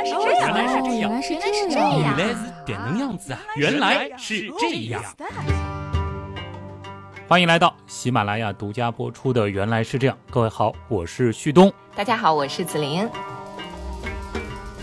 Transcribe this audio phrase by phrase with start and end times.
[0.00, 3.40] 来是这样，原来是这样，原来是这样原来是点能样子啊！
[3.56, 5.02] 原来是这样。
[7.28, 11.72] 欢迎来到喜马拉雅独家播出的《原来是这样》，各位好，我是旭东。
[11.94, 13.08] 大家好，我是子琳。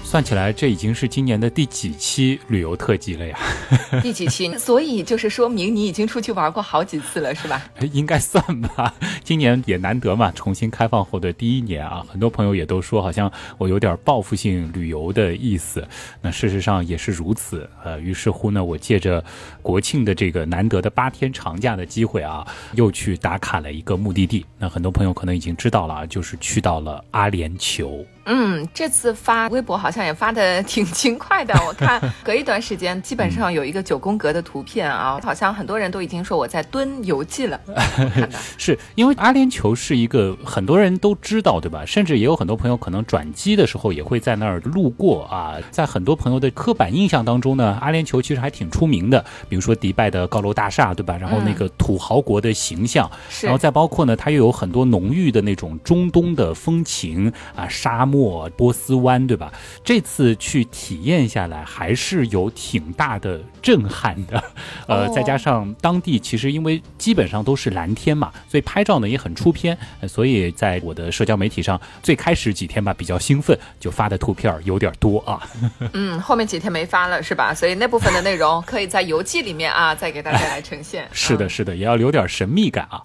[0.07, 3.37] 算起来，这已经是今年的第几期旅游特辑了呀？
[4.01, 4.57] 第几期？
[4.57, 7.61] 所以就是说明你已经出去玩过好几次了，是吧？
[7.91, 8.95] 应该算吧。
[9.21, 15.85] 今年也难得嘛，重新开放后的第一年啊，很多朋友也都说好像我有点报复性旅游的意思。
[16.21, 17.69] 那事实上也是如此。
[17.83, 19.21] 呃，于是乎呢，我借着
[19.61, 24.45] 国庆的这个难得的八天长假的机会啊，又去打卡了一个目的地。
[24.57, 28.05] 那很多朋友可能已经知道了啊，就是去到了阿联酋。
[28.29, 31.53] 嗯，这次发微博好像也发的挺勤快的。
[31.65, 37.59] 我看隔一段时间，基本上有一个九宫格的图片啊， 好像很多人都已经说我在蹲游记了。
[38.57, 41.85] 是因为阿联酋是一个很多人都知道，对吧？
[41.85, 45.55] 甚至也有很多朋友可能转机的时候也会在那儿路过啊。
[45.71, 51.17] 在很多朋友的刻板印象当中呢，阿联酋其实还挺出名的，比如说迪拜的高楼大厦，对吧？
[51.17, 53.09] 然后那个土豪国的形象，
[53.41, 58.16] 然后再包括呢，它又有很多浓郁的那种中东的风情啊，沙漠。
[58.55, 59.51] 波斯湾对吧？
[59.83, 64.43] 这次去体验下来，还是有挺大的震撼的。
[64.87, 69.77] 呃，再加上当地其实因为基本上都是蓝天嘛，所以拍照呢也很出片。
[70.07, 75.41] 所以在我的社交媒体上，最开始几天吧比较兴奋，就发的图片有点多啊。
[75.93, 77.53] 嗯，后面几天没发了是吧？
[77.53, 81.07] 所以那部分的内容可以在游记里面啊再给大家来呈现。
[81.13, 83.01] 是的，是的，也要留点神秘感啊。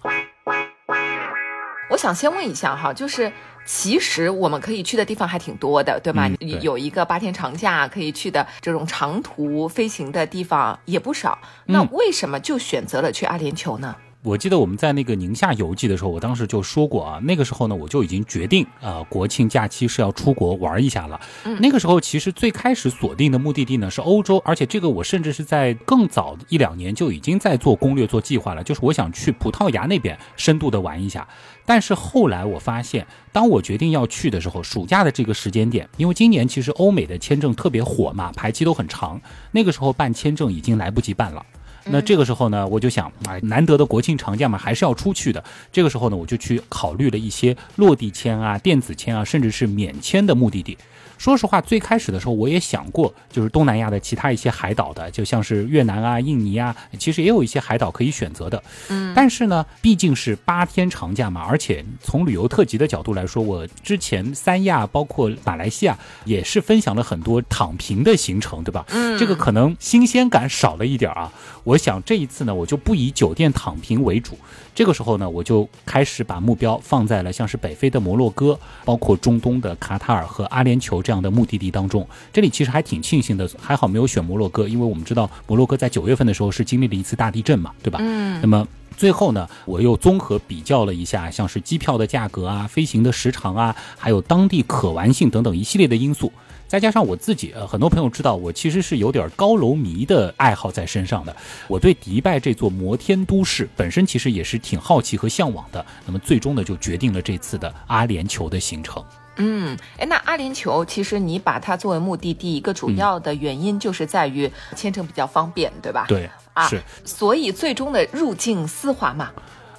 [1.92, 3.30] 我想先问一下哈，就是
[3.66, 6.26] 其实我们可以去的地方还挺多的，对吧？
[6.62, 11.38] 有一个八天长假可以去的这种长途飞行的地方也不少。
[11.66, 13.94] 那为什么就选择了去阿联酋呢？
[14.24, 21.20] 我记得我们在那个宁夏游记的时候，我当时就说过啊，那个时候呢，我就已经决定啊，国庆假期是要出国玩一下了。
[21.58, 31.27] 那个时候其实最开始锁定的目的地呢是欧洲，而且这个我甚至是在更早一两年就已经在做攻略、做计划了，就是我想去葡萄牙那边深度的玩一下。
[31.66, 41.44] 但是后来我发现，当我决定要去的时候，暑假的这个时间点，因为今年其实欧美的签证特别火嘛，排期都很长，那个时候办签证已经来不及办了。
[41.86, 45.42] 那这个时候呢，我就想，哎，难得的国庆长假嘛，还是要出去的。
[45.72, 50.76] 这个时候呢，我就去考虑了一些落地签啊、电子签啊，甚至是免签的目的地。
[51.18, 58.60] 说实话，最开始的时候我也想过，就是东南亚的其他一些海岛的，就像是越南啊、印尼啊，其实也有一些海岛可以选择的。
[58.88, 68.84] 嗯，但是呢，毕竟是八天长假嘛，而且从旅游特辑的角度来说，我之前三亚包括马来西亚也是分享了很多躺平的行程，对吧？
[68.88, 71.32] 嗯，这个可能新鲜感少了一点啊。
[71.62, 74.36] 我想这一次呢，我就不以酒店躺平为主。
[74.74, 82.06] 这个时候呢，我就开始把目标放在了像是北非的摩洛哥，包括中东的卡塔尔和阿联酋这样的目的地当中。
[82.32, 87.98] 这里其实还挺庆幸的，还好没有选摩洛哥，因为我们知道摩洛哥在九月份的时候是经历了一次大地震嘛，对吧？
[88.00, 88.40] 嗯。
[88.40, 88.66] 那么
[88.96, 96.32] 最后呢，我又综合比较了一下，像是机票的价格啊、飞行的时长啊，还有当地可玩性等等一系列的因素。
[96.72, 101.36] 再加上我自己，呃，很多朋友知道我其实是有点高楼迷的爱好在身上的。
[101.68, 105.84] 我对迪拜这座摩天都市本身其实也是挺好奇和向往的。
[106.06, 109.05] 那么最终呢，就决定了这次的阿联酋的行程。
[109.36, 116.06] 嗯，哎，那阿联酋其实你把它作为目的地，一个主要的原因就是在于签证比较方便，对吧？
[116.08, 116.80] 对，啊，是。
[117.05, 119.30] 所以最终的入境丝滑嘛。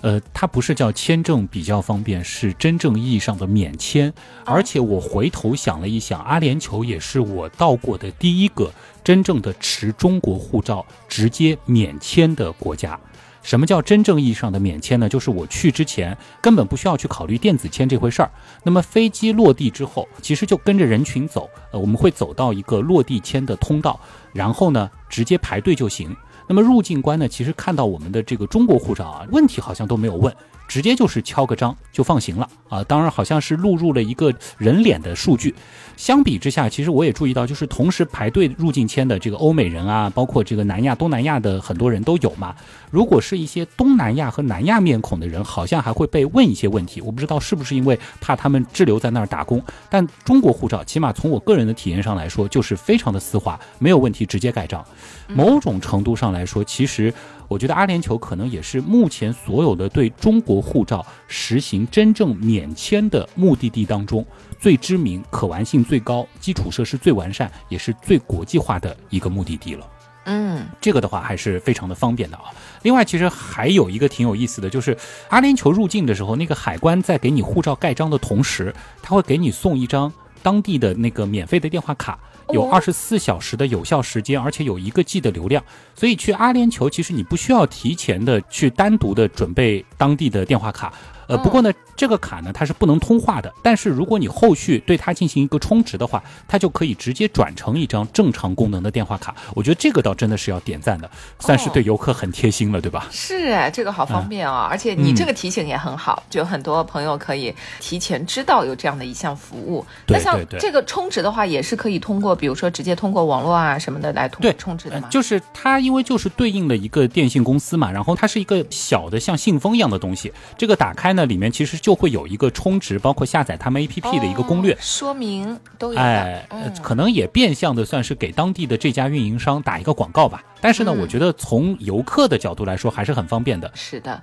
[0.04, 4.14] 呃，它不是叫签证比较方便，是真正意义上的免签。
[4.44, 8.70] 而且我回头想了一想，阿联酋也是我到过的第一个
[9.02, 13.00] 真正的持中国护照直接免签的国家。
[13.44, 15.08] 什么叫真正意义上的免签呢？
[15.08, 18.30] 就是我去之前根本不需要去考虑电子签这回事儿。
[18.64, 23.98] 那么飞机落地之后，其实就跟着人群走，呃，我们会走到一个落地签的通道，
[24.34, 26.14] 然后呢，直接排队就行。
[26.48, 30.34] 那么入境官呢，其实看到我们的这个中国护照啊，问题好像都没有问。
[30.66, 32.84] 直接就是敲个章就放行了啊！
[32.86, 35.54] 当然好像是录入了一个人脸的数据。
[35.96, 42.56] 相比之下，其实我也注意到，就是同时排队入境签的这个欧美人啊，包括这个南亚、东南亚的很多人都有嘛。
[42.90, 47.02] 如果是一些东南亚和南亚面孔的人，好像还会被问一些问题。
[47.02, 49.64] 我不知道是不是因为怕他们滞留在那儿打工。
[49.90, 54.84] 但中国护照，起码从我个人的体验上来说，就是非常的丝滑，没有问题，直接盖章。
[55.28, 57.14] 某种程度上来说，其实。
[57.50, 64.26] 我觉得阿联酋可能也是目前所有的对中国护照实行真正免签的目的地当中
[64.60, 69.88] 最知名、可玩性最高、基础设施最完善，也是最国际化的一个目的地了。
[70.26, 72.44] 嗯，这个的话还是非常的方便的啊。
[72.84, 74.98] 另外，其实还有一个挺有意思的就是
[75.28, 82.18] 阿联酋入境的时候，那个海关在给你护照盖章的同时，他会给你送一张当地的那个免费的电话卡，
[82.54, 85.62] 有二十四小时的有效时间，而且有一个 G 的流量。
[85.94, 90.94] 所以去阿联酋，其实你不需要提前的去单独的准备当地的电话卡。
[91.28, 99.34] 呃，不过呢，这个卡呢它是不能通话的，但是如果你后续对它进行一个充值的话，它就可以直接转成一张正常功能的电话卡。
[99.56, 101.10] 我觉得这个倒真的是要点赞的，
[101.40, 103.08] 算是对游客很贴心了，对吧？
[103.12, 109.86] 是哎，这个好方便啊，而且你这个提醒也很好，就很多朋友可以提前知道有这样的一项服务。
[110.08, 115.08] 那像这个充值的话，也是可以通过，比如说直接通过网络啊什么的来通充值的吗？
[115.10, 126.00] 就是它，因为就是对应的一个电信公司嘛，然后它是一个小的像信封一样的东西，这个打开呢，里面其实就就会有一个充值，包括下载他们 A P P 的一个攻略说明都有。
[126.00, 126.44] 哎，
[126.82, 130.44] 可能也变相的算是给当地的这家运营商打一个广告吧。
[130.60, 133.72] 但是呢，我觉得从游客的角度来说还是很方便的。
[133.76, 134.20] 是的。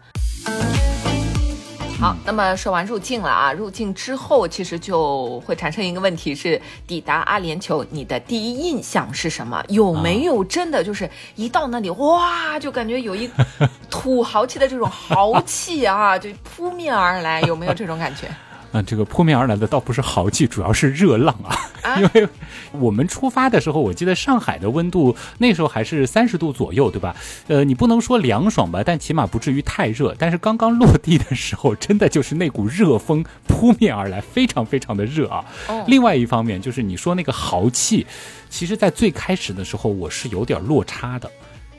[2.00, 9.62] 好，那么说完入境了啊，入境之后其实就会产生一个问题是，抵达阿联酋，你的第一印象是什么？
[9.68, 13.30] 有没有真的就是一到那里，哇，就感觉有一
[13.90, 18.26] 土豪气的这种豪气啊，就扑面而来，有没有这种感觉？
[18.72, 21.56] 啊，这个扑面而来的倒不是豪气，主要是热浪啊。
[21.98, 22.28] 因为
[22.72, 27.16] 我们出发的时候，我记得上海的温度那时候还是三十度左右，对吧？
[27.48, 30.14] 呃，你不能说凉爽吧，但起码不至于太热。
[30.18, 35.44] 但是刚刚落地的时候，真的就是那股热风扑面而来，非常非常的热啊。
[35.86, 38.06] 另外一方面就是你说那个豪气，
[38.48, 41.28] 其实在最开始的时候我是有点落差的，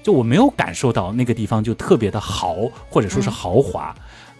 [0.03, 2.55] 就我没有感受到那个地方就特别的豪，
[2.89, 3.95] 或者说是豪华。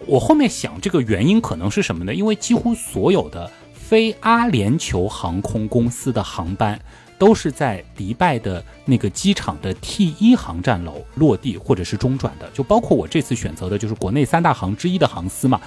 [0.07, 2.13] 我后面想，这个原因可能是什么呢？
[2.13, 6.80] 因为几乎所有的非阿联酋航空公司的航班
[7.18, 15.62] 都是在迪拜的那个机场的 T 一航站楼落地或者是中转的，就包括我这次选择的就是国内三大航之一的航司嘛。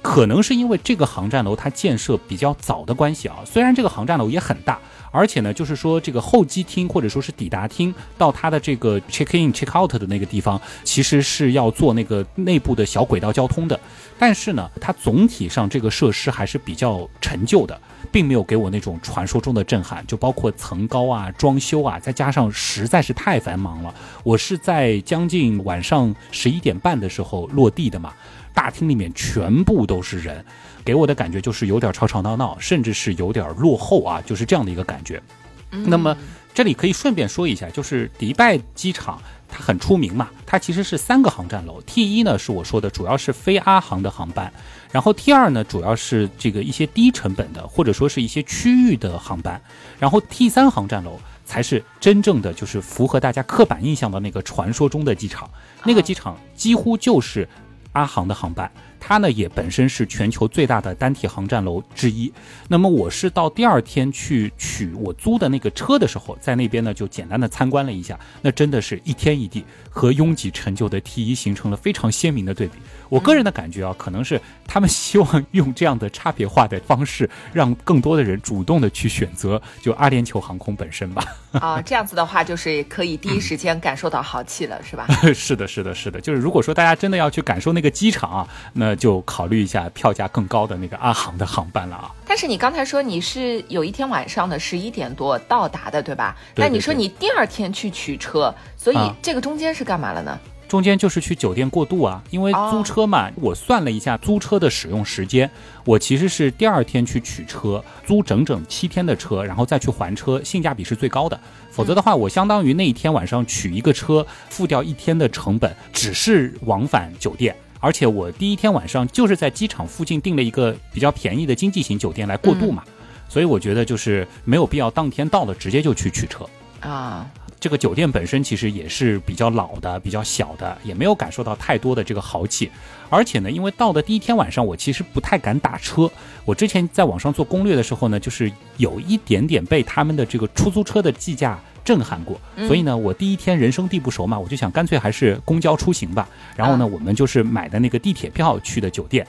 [0.00, 4.78] 可能是因为这个航站楼它建设比较早的关系啊，虽然这个航站楼也很大。
[5.14, 13.78] 而且呢，就是说这个候机厅或者说是抵达厅到它的这个 check in check out 的那个地方，其实是要坐那个内部的小轨道交通的。
[14.18, 17.80] 但是呢，它总体上这个设施还是比较陈旧的，
[18.10, 20.04] 并没有给我那种传说中的震撼。
[20.08, 23.94] 就包括层高啊、装修啊，再加上实在是太繁忙了。
[24.24, 28.12] 我是在将近晚上十一点半的时候落地的嘛，
[28.52, 30.44] 大厅里面全部都是人。
[30.84, 35.22] 给我的感觉就是有点吵吵闹闹，甚至是有点落后啊，就是这样的一个感觉。
[35.70, 36.16] 那么
[36.52, 41.80] 这里可以顺便说一下，就是迪拜机场它很出名嘛，它其实是三个航站楼。
[41.82, 44.52] T 一呢是我说的主要是飞阿航的航班，
[44.92, 49.60] 然后 T 二呢主要是这个一些低成本的或者说是一些区域的航班，
[49.98, 55.50] 然后 T 三航站楼才是真正的就是符合大家刻板印象的那个传说中的机场，
[55.84, 57.48] 那个机场几乎就是
[57.94, 58.70] 阿航的航班。
[59.06, 62.32] 它呢也本身是全球最大的单体航站楼之一。
[62.68, 72.78] 那么我是到第二天去取我租的那个车的时候，在那边呢就简单的参观了一下，那真的是一天一地，和拥挤陈旧的 T 一形成了非常鲜明的对比。
[73.10, 81.22] 我个人的感觉啊，可能是他们希望用这样的差别化的方式，让更多的人主动的去选择就阿联酋航空本身吧。
[81.52, 85.06] 啊，这样子的话就是可以第一时间感受到豪气了，是吧？
[85.34, 86.18] 是的，是的，是的。
[86.22, 92.14] 就是如果说大家真的要去感受那个机场啊，那就考虑一下票价更高的那个阿航的航班了啊！
[92.26, 96.36] 但是你刚才说你是有一天晚上的十一点多到达的，对吧？
[96.56, 100.38] 那你说你第二天去取车，所以这个中间是干嘛了呢？
[100.66, 105.48] 中间就是去酒店过渡啊，因为租车嘛，我算了一下租车的使用时间，
[105.84, 111.38] 我其实是第二天去取车，租整整七天的车，然后再去还车，性价比是最高的。
[111.70, 117.54] 否则的话，我相当于那一天晚上取一个车，付掉一天的成本，只是往返酒店。
[117.84, 122.82] 而且我第一天晚上就是在机场附近订了一个比较便宜的经济型酒店来过渡嘛，
[123.28, 126.46] 所以我觉得就是没有必要当天到了直接就去取车
[126.80, 127.30] 啊。
[127.60, 132.70] 这个酒店本身其实也是比较老的、比较小的，也没有感受到太多的这个豪气。
[133.10, 136.10] 而且呢，因为到的第一天晚上，我其实不太敢打车。
[136.46, 141.60] 我之前在网上做攻略的时候呢，就是有一点点被他们的这个出租车的计价。
[141.84, 146.26] 震撼过，所以呢，我第一天人生地不熟嘛，我就想干脆还是公交出行吧。
[146.56, 149.26] 然后呢，我们就是买的那个地铁票去的酒店。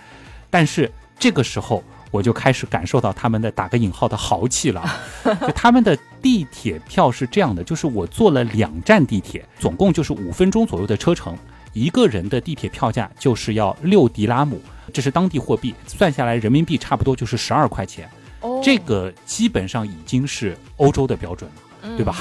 [0.49, 4.83] 但是这个时候，我就开始感受到他们的打个引号的豪气了。
[5.53, 11.37] 他们的地铁票是这样的，就是我坐了两站地铁，总共就是五分钟左右的车程，
[11.73, 14.61] 一个人的地铁票价就是要六迪拉姆，
[14.93, 18.09] 这是当地货币，算下来人民币差不多就是十二块钱。
[18.63, 21.49] 这个基本上已经是欧洲的标准
[21.81, 22.15] 了，对吧？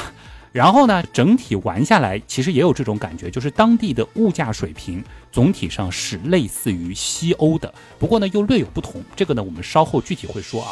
[0.54, 9.02] 然后呢，整体玩下来，其实也有这种感觉，就是当地的物价水平总体上是类似于西欧的，不过呢又略有不同。
[9.16, 10.70] 这个呢，我们稍后具体会说啊。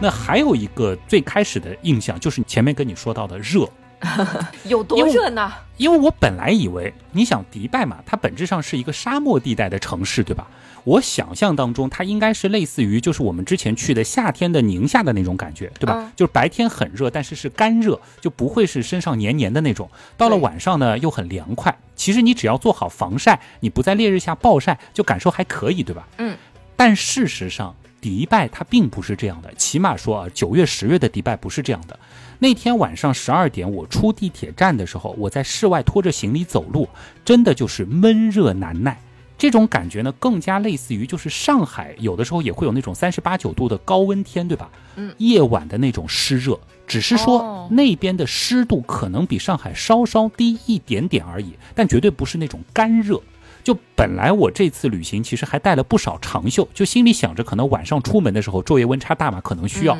[0.00, 3.68] 那还有一个最开始的印象就是前面跟你说到的热，
[4.64, 5.52] 有多热呢？
[5.76, 10.46] 因为我本来以为，你想迪拜嘛，它本质上是一个沙漠地带的城市，对吧？
[10.84, 16.10] 我想象当中，它应该是类似于就是我们之前去的夏天的宁夏的那种感觉，对吧？
[16.16, 19.88] 就是白天很热，但是是干热，就不会是身上黏黏的那种。
[20.16, 21.76] 到了晚上呢，又很凉快。
[21.94, 26.08] 其实你只要做好防晒，你不在烈日下暴晒，就感受还可以，对吧？
[26.18, 26.36] 嗯。
[26.76, 29.52] 但事实上，迪拜它并不是这样的。
[29.54, 31.98] 起码说啊，九月、十月的迪拜不是这样的。
[32.38, 36.88] 那天晚上十二点，我出地铁站的时候，我在室外拖着行李走路，
[37.24, 39.00] 真的就是闷热难耐。
[39.36, 44.68] 这种感觉呢，更加类似于就是上海有的时候也会有那种三十八九度的高温天，对吧？
[44.96, 53.20] 嗯，夜晚的那种湿热，只是说那边的湿度可能比上海稍稍低一点点而已，但绝对不是那种干热。
[53.62, 59.96] 就本来我这次旅行其实还带了不少长袖，就心里想着可能晚上出门的时候昼夜温差大嘛，可能需要。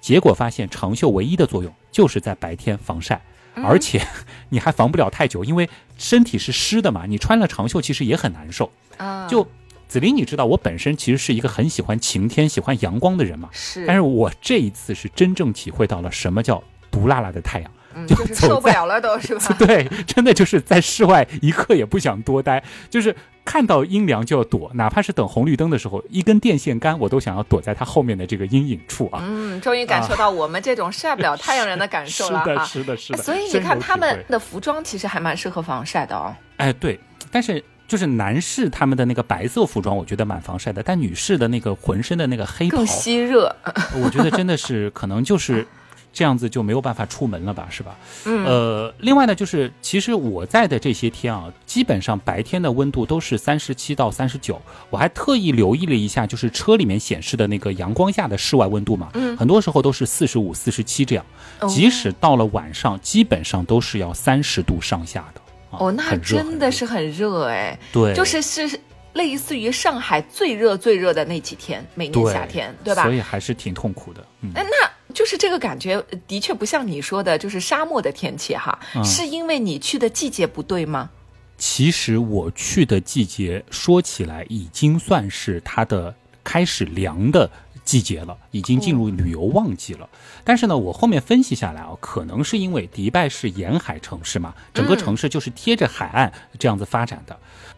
[0.00, 3.20] 结果发现长袖唯一的作用就是在白天防晒。
[3.54, 4.00] 而且
[4.50, 7.06] 你还防不了太久，因为身体是湿的嘛。
[7.06, 9.26] 你穿了长袖其实也很难受啊。
[9.26, 9.44] 就
[9.88, 13.48] 子琳，你知道我本身其实是一个很喜欢晴天、喜欢阳光的人嘛。
[13.50, 13.84] 是。
[13.84, 17.70] 但是我这一次是真正体会到了什么叫毒辣辣的太阳，
[18.06, 19.42] 就是受不了了，都是吧？
[19.58, 23.14] 对，真的就是在室外一刻也不想多待，就是。
[23.44, 29.24] 看到阴凉就要躲，哪怕是等红绿灯的时候，一根电线杆我都想要躲在它后面的这个阴影处啊。
[29.26, 32.62] 嗯，终于感受到我们这种晒不了太阳人的感受了啊。
[32.68, 33.22] 是的，是的，是的。
[33.22, 36.36] 所以你看他们的服装其实还蛮适合防晒的哦。
[36.58, 43.50] 哎，对，但是就是男士他们的那个白色服装，我觉得蛮防晒的，但女士的那个浑身的那个黑更吸热。
[43.94, 45.66] 我觉得真的是可能就是。
[46.12, 47.96] 这样子就没有办法出门了吧，是吧？
[48.24, 48.44] 嗯。
[48.44, 54.60] 呃，另外呢，就是其实我在的这些天啊，基本上白天的温度都是三十七到三十九。
[54.90, 61.24] 我还特意留意了一下，就是车里面显示的那个阳光下的室外温度嘛，嗯，很多时候都是四十五、四十七这样。
[61.68, 65.40] 即使到了晚上，基本上都是要三十度上下的。
[65.70, 67.78] 哦，那真的是很热哎。
[67.92, 68.14] 对。
[68.14, 68.80] 就是是
[69.12, 73.02] 类似于上海最热最热的那几天，每年夏天，对吧？
[73.04, 74.24] 所以还是挺痛苦的。
[74.54, 74.90] 哎，那。
[75.14, 78.78] 就是这个感觉，的确不像你说的，就是沙漠的天气哈。
[79.04, 81.10] 是因为你去的季节不对吗？
[81.56, 87.50] 其实我去的季节说起来已经算是它的开始凉的
[87.84, 90.08] 季节了，已经进入旅游旺季了。
[90.44, 97.36] 但是呢，我后面分析下来啊，可能是因为迪拜是沿海城市嘛，整个城市就是贴着海岸这样子发展的，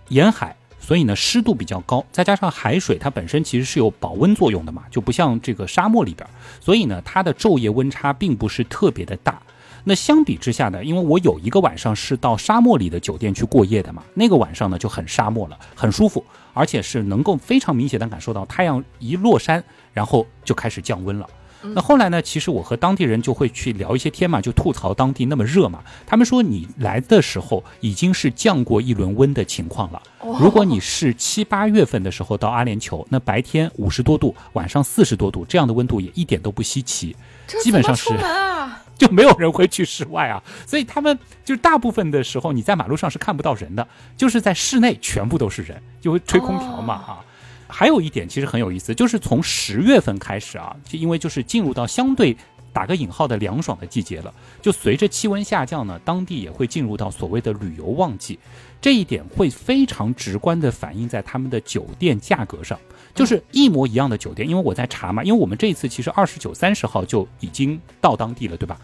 [0.08, 0.56] 沿海。
[0.80, 6.28] 所以呢，湿度比较高，再加上海水它本身其实是有保温作用的嘛，就不像这个沙漠里边，
[6.60, 9.40] 所以呢，它的昼夜温差并不是特别的大。
[9.84, 19.62] 那相比之下呢，因为我有一个晚上是到沙漠里的酒店去过夜的嘛，那个晚上呢就很沙漠了，很舒服，而且是能够非常明显的感受到太阳一落山，
[19.94, 21.26] 然后就开始降温了。
[21.62, 22.22] 那后来呢？
[22.22, 25.80] 其实我和当地人就会去聊一些天嘛，就吐槽当地那么热嘛。
[26.06, 30.02] 他们说你来的时候已经是降过一轮温的情况了。
[30.38, 37.14] 如果你是七八月份的时候到阿联酋，那白天五十多度，晚上四十多度，这样的温度也一点都不稀奇。
[37.62, 38.10] 基本上是
[38.96, 40.42] 就没有人会去室外啊。
[40.66, 43.86] 所以他们就大部分的时候你在马路上是看不到人的，
[44.16, 47.24] 就是在室内全部都是人，就会吹空调嘛哈。
[47.70, 52.36] 还有一点其实很有意思，就是从十月份开始啊，就因为就是进入到相对
[52.72, 58.38] 打个引号的凉爽的季节了，就随着气温下降呢，当地也会进入到所谓的旅游旺季，
[58.80, 62.78] 这一点会非常直观的反映在他们的酒店价格上，
[63.14, 68.78] 就是一模一样的酒店，因为我在查嘛，因为我们这一次其实二十九、三十号就已经到当地了，对吧？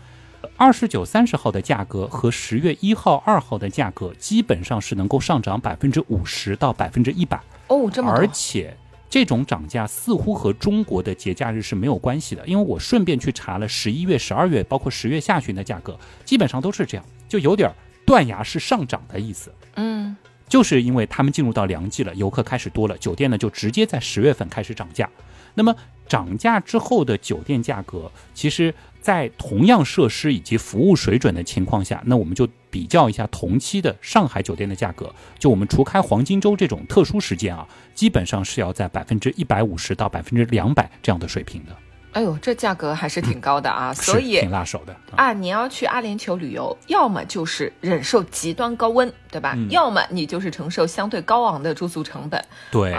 [0.57, 7.41] 二十九、三十号的价格和十月一号、二号的价格基本上是能够上涨百分之五十到百分之一百。
[7.69, 8.77] 哦，这么而且
[9.09, 17.73] 这种涨价似乎和中国的节假日是没有关系的，因为我顺便去查了十一月、十二月，包括十月下旬的价格，基本上都是这样，就有点
[18.05, 19.53] 断崖式上涨的意思。
[19.75, 20.17] 嗯，
[20.49, 25.09] 就是因为他们进入到凉季了，游客开始多了，酒店呢就直接在十月份开始涨价。
[25.55, 25.75] 那么
[26.07, 28.75] 涨价之后的酒店价格，其实。
[29.07, 32.45] 在同样设施以及服务水准的情况下，那我们就
[32.77, 35.11] 比较一下同期的上海酒店的价格。
[35.39, 41.75] 就我们除开黄金周这种特殊时间啊，基本上是要在百分之一百五十到百分之两百这样的水平的。
[42.13, 43.95] 哎呦，这价格还是挺高的啊！
[43.95, 45.33] 所以挺辣手的啊！
[45.33, 49.57] 你要去阿联酋旅游，要么就是忍受极端高温，对吧？
[49.71, 52.45] 要么你就是承受相对高昂的住宿成本。
[52.71, 52.95] 对。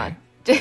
[0.47, 0.57] 这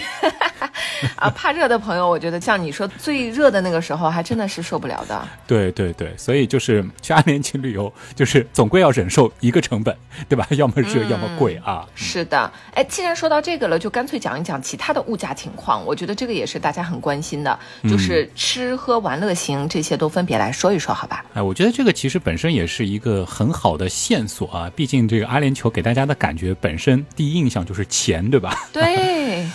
[1.15, 5.29] 啊，怕热的朋友，我觉得像你说最热的那个时候，还真的是受不了的。
[5.47, 9.97] 对对对，所以就是去阿联酋旅游，就是总归要忍受一个成本，
[10.29, 10.45] 对吧？
[10.57, 11.87] 要么热，要么贵啊。
[11.95, 15.85] 是的，哎，既然说到这个了，就干脆讲一讲其他的物价情况。
[15.87, 21.25] 我觉得这个也是大家很关心的，就是吃喝玩乐行这些都分别来说一说，好吧？
[21.35, 24.71] 哎，我觉得这个其实本身也是一个很好的线索啊。
[24.75, 28.57] 毕竟这个阿联酋给大家的感觉本身第一印象就是钱，对吧？
[28.73, 29.47] 对。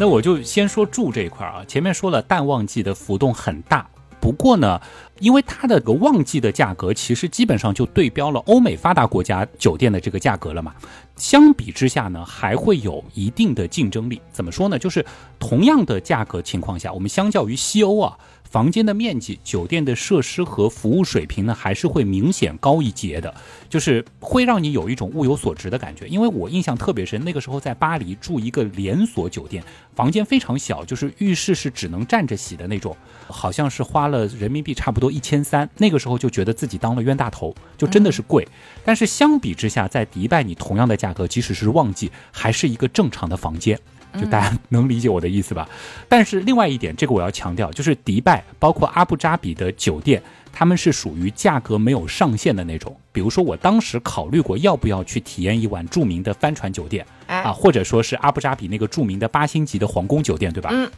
[0.00, 3.84] 那我就先说住这一块啊，前面说了淡旺季的浮动很大，
[4.20, 4.80] 不过呢，
[5.18, 10.72] 因为它的个旺季的价格其实基本上就对标了欧美发达国家酒店的这个价格了嘛，
[11.16, 14.22] 相比之下呢，还会有一定的竞争力。
[14.30, 14.78] 怎么说呢？
[14.78, 15.04] 就是
[15.40, 18.16] 同样的价格情况下，我们相较于西欧啊。
[18.50, 23.34] 房间的面积、酒店的设施和服务水平呢，还是会明显高一截的，
[23.68, 26.06] 就是会让你有一种物有所值的感觉。
[26.06, 29.62] 因为我印象特别深，那个时候在巴黎住一个连锁酒店，
[29.94, 35.68] 房间非常小，就是浴室是只能站着洗的那种，好像是花了人民币差不多一千三。
[35.76, 38.48] 那个时候就觉得自己当了冤大头，就真的是贵。
[38.82, 43.78] 但是相比之下，在迪拜你同样的价格，即使是旺季，还是一个正常的房间。
[44.14, 45.68] 就大家 能理解我的意思吧？
[46.08, 50.22] 但是另外一点，这个我要强调，就是迪拜包括阿布扎比的酒店，
[50.52, 52.96] 他们是属于价格没有上限的那种。
[53.12, 60.70] 比如说，我当时考虑过要不要去体验一晚著名的帆船酒店啊，或者说是阿布扎比那个著名的八星级的皇宫酒店，对吧？
[60.72, 60.88] 嗯。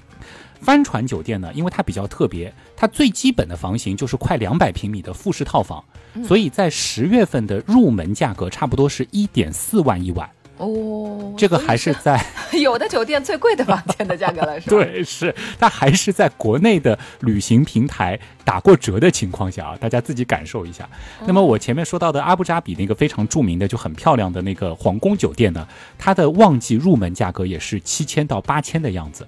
[0.60, 5.82] 帆船酒店呢，因为它比较特别，它最基本的房型就是快两百平米的复式套房，
[6.22, 10.28] 所以在十月份的入门价格差不多是一点四万一晚。
[10.60, 12.22] 哦，这个还是在
[12.60, 14.76] 有的酒店最贵的房间的价格了， 是吧？
[14.76, 20.86] 对，是它还是在国内的旅行平台打过折的情况下啊，大家自己感受一下。
[21.26, 25.66] 那么我前面说到的阿布扎比那个非常著名的就很漂亮的那个皇宫酒店呢，
[25.98, 29.26] 它的旺季入门价格也是七千到八千的样子。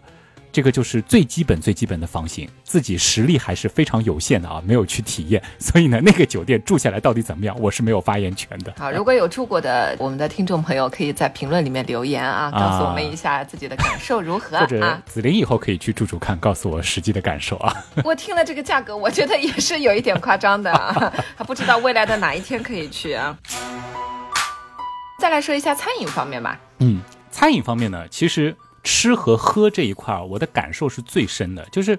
[0.52, 8.75] 这个就是最基本、最基本的房型，自己实力还是非常有限的啊，没有去体验，所以呢，那个酒店住下来到底怎么样，我是没有发言权的。
[8.76, 14.59] 好，如果有住过的我们的听众朋友，可以在评论里面留言啊，告诉我们一下自己的感受如何。
[14.59, 17.75] 或者紫菱以后可以去住住看，告诉我实际的感受啊。
[18.04, 23.35] 我听了这个价格，我觉得也是有一点夸张的，啊 还不知道未来的哪一天可以去啊。
[25.18, 26.61] 再来说一下餐饮方面吧。
[26.81, 27.00] 嗯，
[27.31, 28.55] 餐饮方面呢，其实。
[28.83, 31.99] 吃和喝这一块儿，我的感受是最深的，就是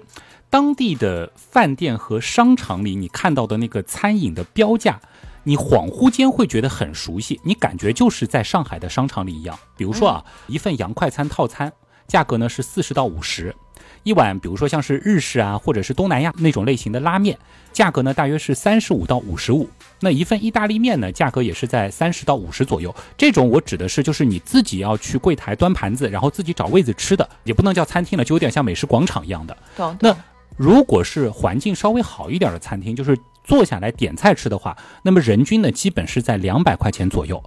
[0.50, 5.00] 当地的饭店和商场里你看到的那个餐饮的标价，
[5.44, 9.58] 你恍惚间会觉得很熟悉，你感觉就是在上海的商场里一样。
[9.76, 11.72] 比如说啊，一份洋快餐套餐，
[12.06, 13.54] 价格呢是四十到五十。
[14.04, 17.36] 一碗，比如说像是日式啊，或者是东南亚那种类型的拉面，
[17.72, 19.68] 价格呢大约是三十五到五十五。
[20.00, 22.94] 那一份意大利面呢，价格也是在三十到五十左右。
[23.16, 29.56] 这种我指的是就是你自己要去柜台端盘子，然后自己找位子吃的，也不能叫餐厅了，就有点像美食广场一样的。
[30.00, 30.14] 那
[30.56, 37.42] 如果是环境稍微好一点的餐厅，就是坐下来点菜吃的话，那么人均呢基本是在两百块钱左右。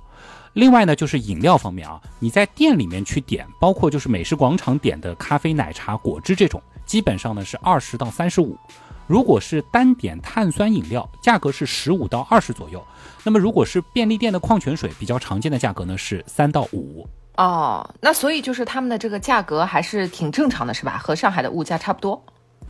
[0.58, 8.58] 另外呢，就是饮料方面啊，你在店里面去点，包括就是美食广场点的咖啡、奶茶、果汁这种，基本上呢是二十到三十五。
[9.06, 12.84] 如果是单点碳酸饮料，价格是十五到二十左右。
[13.24, 17.08] 那么如果是便利店的矿泉水，比较常见的价格呢是三到五。
[17.36, 20.98] 哦，那所以就是他们的这个价格还是挺正常的，是吧？
[20.98, 22.20] 和上海的物价差不多。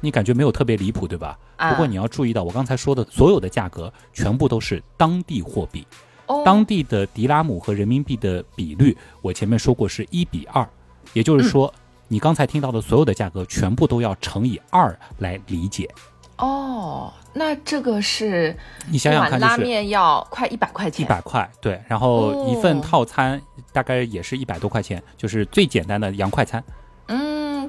[0.02, 1.39] 你感觉没有特别离谱，对吧？
[1.58, 5.88] 不过你要注意到，我刚才说的所有的价格全部都是当地货币。
[6.46, 10.68] 当地的迪拉姆和人民币的比率，我前面说过是一比二，
[11.13, 11.74] 也就是说，
[12.08, 15.90] 你刚才听到的所有的价格全部都要乘以二来理解。
[16.38, 18.56] 哦，那这个是
[18.92, 26.63] 你想想看，拉面要快一百块钱，一百块，对，然后一份套餐大概也是一百多块钱，就是最简单的洋快餐。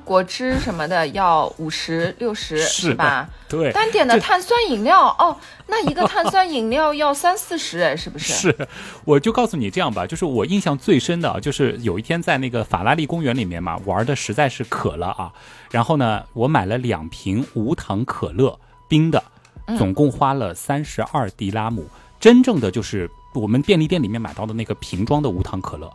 [0.09, 3.29] 果汁什么的要五十六十是吧？
[3.47, 8.33] 对，单点的碳酸饮料哦，那一个碳酸饮料要三四十哎，是不是？
[8.33, 8.69] 是，
[9.05, 15.31] 我就告诉你这样吧，就是我印象最深的，就是有一天在那个法拉利公园里面嘛，玩的实在是渴了啊，
[15.71, 19.23] 然后呢，我买了两瓶无糖可乐冰的，
[19.77, 21.87] 总共花了三十二迪拉姆，
[22.19, 25.93] 真正的就是我们便利店里面买到的那个瓶装的无糖可乐。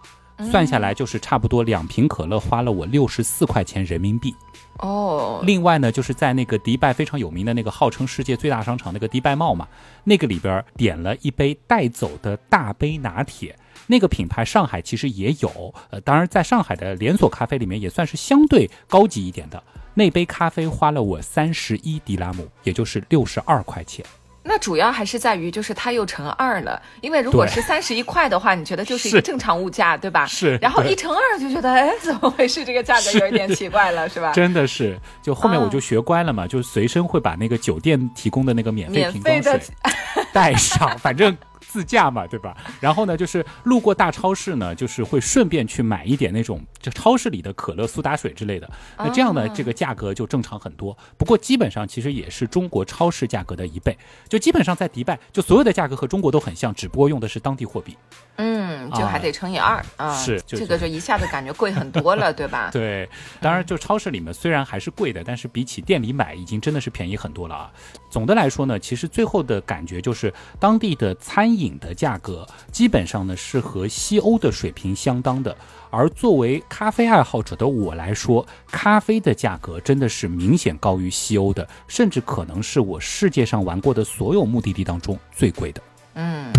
[0.52, 4.34] 算下来就是差不多两瓶可乐花了我六十四块钱人民币。
[4.80, 9.68] 哦，另外呢，就是在那个迪拜非常有名的那个号称世界最大商场那个迪拜茂嘛，
[10.04, 19.62] 那个里边点了一杯带走的大杯拿铁，那个品牌上海其实也有，呃，当然在上海的连锁咖啡里面也算是相对高级一点的。
[19.94, 24.04] 那杯咖啡花了我三十一迪拉姆，也就是六十二块钱。
[24.44, 30.26] 那主要还是在于，就是它又乘二了，因为如果是三十一块的话，你觉得就是一个正常物价，对吧？
[30.26, 30.58] 是。
[30.62, 32.66] 然后一乘二就觉得，哎，怎么回事？
[32.66, 34.32] 这个价格有一点奇怪了，是吧？
[34.36, 39.62] 真的是，就后面我就学乖了嘛，就随身会把那个酒店提供的那个免费瓶装水
[40.34, 41.36] 带上，反正。
[41.74, 42.56] 自驾嘛，对吧？
[42.80, 48.70] 然后呢，就是路过大超市呢，就是会顺便去买一点那种就超市里的可乐、苏打水之类的。
[48.96, 50.96] 那这样呢，这个价格就正常很多。
[51.18, 53.98] 不过基本上其实也是中国超市价格的一倍。
[54.30, 57.98] 就基本上在迪拜，就所有的价格和中国都很像，只不过用的是当地货币。
[58.36, 60.16] 嗯，就还得乘以二啊。
[60.16, 62.70] 是，这个就一下子感觉贵很多了，对吧？
[62.74, 63.10] 对，
[63.42, 67.72] 当然就超市里面虽然还是贵的，但是比起店里买已经真的是便宜很多了啊。
[68.12, 71.63] 总的来说呢，其实最后的感觉就是当地的餐饮。
[71.64, 75.56] 饮的价格基本上呢是和西欧的水平相当的，
[75.90, 85.82] 而作为咖啡爱好者的我来说，咖啡的价格真的是明显高于西欧的，甚至可能是我世界上玩过的所有目的地当中最贵的。
[86.16, 86.52] 嗯，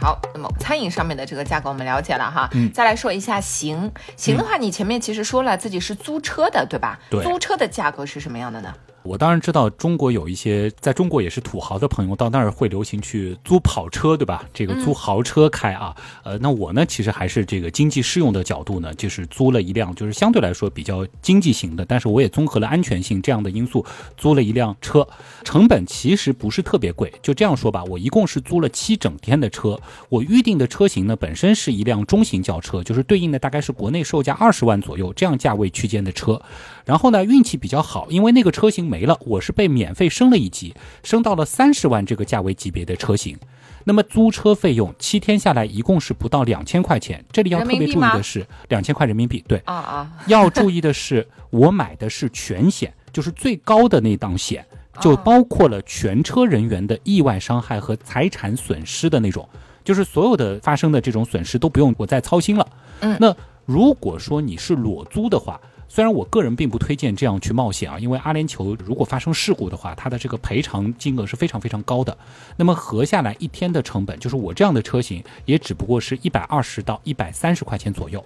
[0.00, 6.98] 好，那么餐饮上面的这个价格我们了解了哈，嗯，再来说一下行行的话，你前面其实说了自己是租车的，对吧？
[7.10, 8.74] 对，租车的价格是什么样的呢？
[9.02, 14.44] 我当然知道，中国有一些在中国也是土豪的朋友，到那儿会流行去租跑车，对吧？
[14.52, 23.84] 这个租豪车开啊，呃，那我呢，其实还是这个经济适用的角度呢，就是租了一辆，就是相对来说比较经济型的，但是我也综合了安全性这样的因素，
[24.16, 25.06] 租了一辆车，
[25.44, 27.12] 成本其实不是特别贵。
[27.22, 36.40] 就这样说吧，我一共是租了七整天的车，我预定的车型呢，本身是一辆中型轿车，就是对应的大概是国内售价二十万左右这样价位区间的车。
[36.84, 43.38] 然后呢，运气比较好，因为那个车型没了，我是被免费升了一级，升到了三十万这个价位级别的车型。
[43.84, 47.24] 那么租车费用七天下来一共是不到两千块钱。
[47.32, 49.42] 这里要特别注意的是，两千块人民币。
[49.48, 54.64] 对啊啊， 要注意的是，我买的是全险，就是最高的那档险，
[55.00, 59.48] 就包括了全车人员的意外伤害和财产损失的那种，
[59.82, 62.68] 就是所有的发生的这种损失都不用我再操心了。
[63.00, 65.58] 嗯，那如果说你是裸租的话。
[65.92, 72.16] 虽然我个人并不推荐这样去冒险啊，因为阿联酋如果发生事故的话，它的这个赔偿金额是非常非常高的。
[72.56, 78.24] 那么合下来一天的成本，就是我这样的车型也只不过是一百二十到一百三十块钱左右。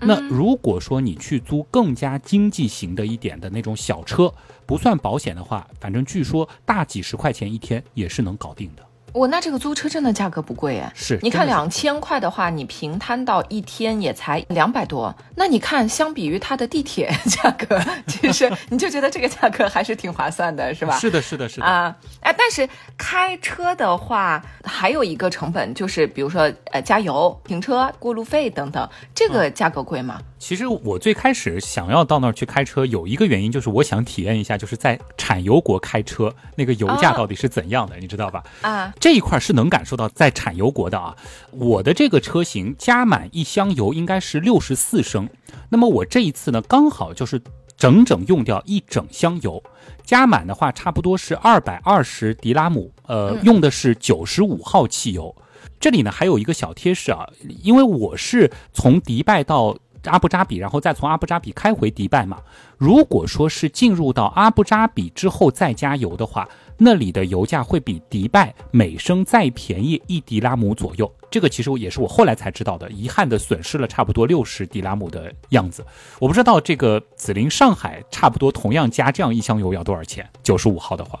[0.00, 4.32] 那如果说你去租更加经济型的一点的那种小车，
[4.64, 8.82] 不算保险的话，反正据说大几十块钱一天也是能搞定的。
[9.12, 15.14] 我那这个租车真的价格不贵哎，是，你看两千块的话，你平摊到一天也才两百多。
[15.36, 20.98] 那你看，相比于它的地铁价格， 其实你就觉得这个价格还是挺划算的，是吧？
[20.98, 21.94] 是的，是的，是的啊。
[22.20, 30.20] 哎，但是开车的话，还有一个成本就是，比如说呃，加油、停车、过路费等等，这个价格贵吗？
[30.42, 38.42] 其实我最开始想要到那儿去开车，有一个原因就是我想体验一下，就是在产油国开车那个油价到底是怎样的，你知道吧？
[38.62, 38.92] 啊。
[38.98, 41.16] 这一块是能感受到在产油国的啊，
[41.52, 45.28] 我的这个车型加满一箱油应该是六十四升，
[45.68, 47.40] 那么我这一次呢刚好就是
[47.76, 49.62] 整整用掉一整箱油，
[50.04, 55.32] 加满的话差不多是二百二十迪拉姆，呃，用的是九十五号汽油。
[55.78, 57.28] 这里呢还有一个小贴士啊，
[57.62, 59.78] 因为我是从迪拜到。
[60.04, 62.38] 阿布扎比，然后再从阿布扎比开回迪拜嘛。
[62.76, 71.10] 如果说是进入到阿布扎比之后再加油的话，那里的油价会比迪拜每升再便宜一迪拉姆左右。
[71.30, 75.84] 这个其实也是我后来才知道的，遗憾的损失了差不多六十迪拉姆的样子。
[76.18, 80.28] 我不知道这个紫林上海差不多同样加这样一箱油要多少钱？
[80.42, 81.20] 九十五号的话，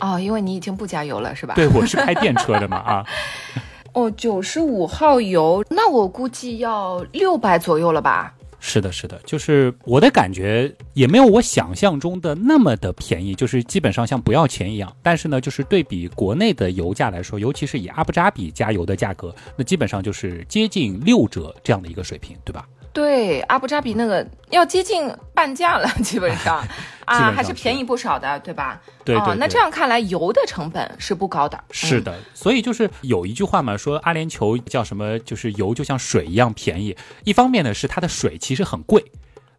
[0.00, 1.54] 哦，因为你已经不加油了是吧？
[1.54, 3.06] 对，我是开电车的嘛啊。
[3.94, 8.34] 哦，九十五号油，那我估计要六百左右了吧？
[8.58, 14.90] 是的，是的，就是我的感觉也没有我想象中的那么的便宜，就是基本上像不要钱一样。
[15.02, 22.66] 但是呢，就是对比国内的油价来说，尤其是以阿布扎比加油的价格，那基本上就是接近六折这样的一个水平，对吧？
[22.94, 26.64] 对，阿布扎比那个要接近半价了， 基本上
[27.04, 28.80] 啊，还是便宜不少的，对吧？
[29.04, 29.34] 对对。
[29.36, 31.62] 那这样看来，油的成本是不高的。
[31.72, 36.96] 是的，所以就是有一句话嘛，说阿联酋叫什么，就是油就像水一样便宜。
[37.24, 39.04] 一方面呢，是它的水其实很贵。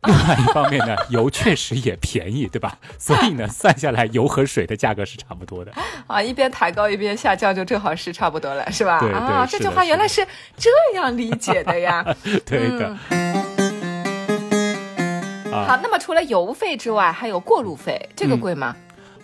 [0.07, 2.77] 另外一方面呢，油确实也便宜，对吧？
[2.99, 5.71] 所以呢，算下来油和水的价格是差不多的。
[6.07, 8.99] 啊，一边抬高一边下降，就正好是差不多了，是吧？
[8.99, 10.25] 对对，这句话原来是
[10.57, 12.05] 这样理解的呀。
[12.45, 12.95] 对的。
[15.51, 18.75] 好，那么除了油费之外，还有过路费，这个贵吗？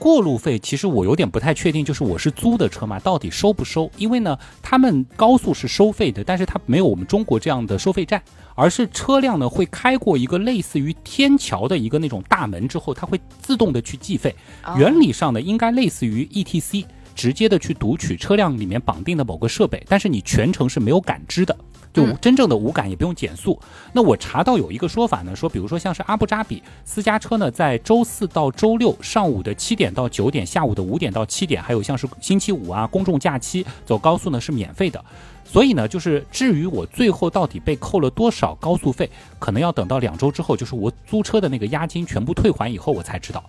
[0.02, 3.88] 过路费，其实我有点不太确定，就是我是租的车嘛，到底收不收？
[3.98, 8.20] 因为呢，他们高速是收费的，但是它没有我们中国这样的收费站，
[8.56, 14.36] 而是车辆呢会开过一个类似于天桥的一个那种大门之后，它会自动的去计费。
[14.76, 16.84] 原理上呢，应该类似于 ETC，
[17.14, 21.56] 直接的去读取车辆里面绑定的某个设备，但是你全程是没有感知的。
[21.93, 23.60] 就真正的无感也不用减速。
[23.93, 35.04] 那我查到有一个说法呢，说比如说像是阿布扎比私家车呢，在周四到周六上午的七点到九点，下午的五点到七点，还有像是星期五啊公众假期走高速呢是免费的。
[35.43, 43.43] 所以呢，就是至于我最后到底被扣了多少高速费，可能要等到两周之后，就是我租车的那个押金全部退还以后，我才知道。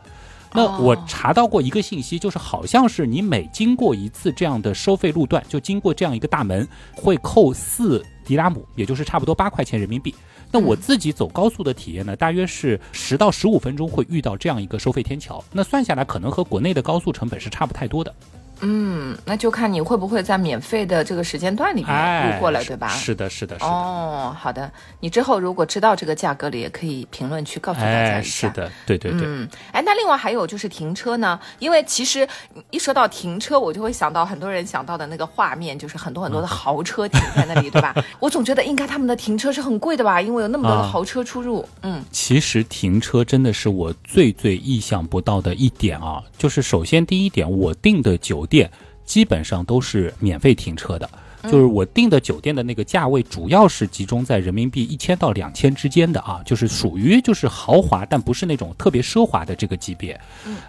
[0.55, 10.15] 那我查到过一个信息，就是好像是你每经过一次这样的收费路段，就经过这样一个大门，会扣四迪拉姆，也就是差不多八块钱人民币。
[10.51, 15.43] 那我自己走高速的体验呢，大约是十到十五分钟会遇到这样一个收费天桥。
[15.53, 18.15] 那算下来，可能和国内的高速成本是差不太多的。
[18.63, 22.89] 嗯，那就看你会不会在免费的这个时间段里面路过了，对吧？
[22.89, 23.67] 是的，是的，是的。
[23.67, 24.71] 哦，好的。
[25.01, 28.49] 你之后如果知道这个价格了，也可以评论区告诉大家一下。
[28.49, 29.23] 是的，对对对。
[29.25, 32.27] 嗯，哎，那另外还有就是停车呢，因为其实
[32.71, 37.95] 一说到停车，我就会想到很多人想到的那个画面，就是很多很多的豪车停在那里，对吧？
[38.21, 41.69] 我总觉得应该他们的停车是很贵的吧，因为有那么多的豪车出入。
[41.83, 48.71] 嗯，其实停车真的是我最最意想不到的一点啊，就是首先第一点，我订的酒店。
[49.05, 51.11] 基本上都是免费停车的，
[51.43, 60.19] 就是我订的酒店的那个价位，主要是集中在人民币一千到两千之间的啊，就是属于就是豪华，但不是那种特别奢华的这个级别。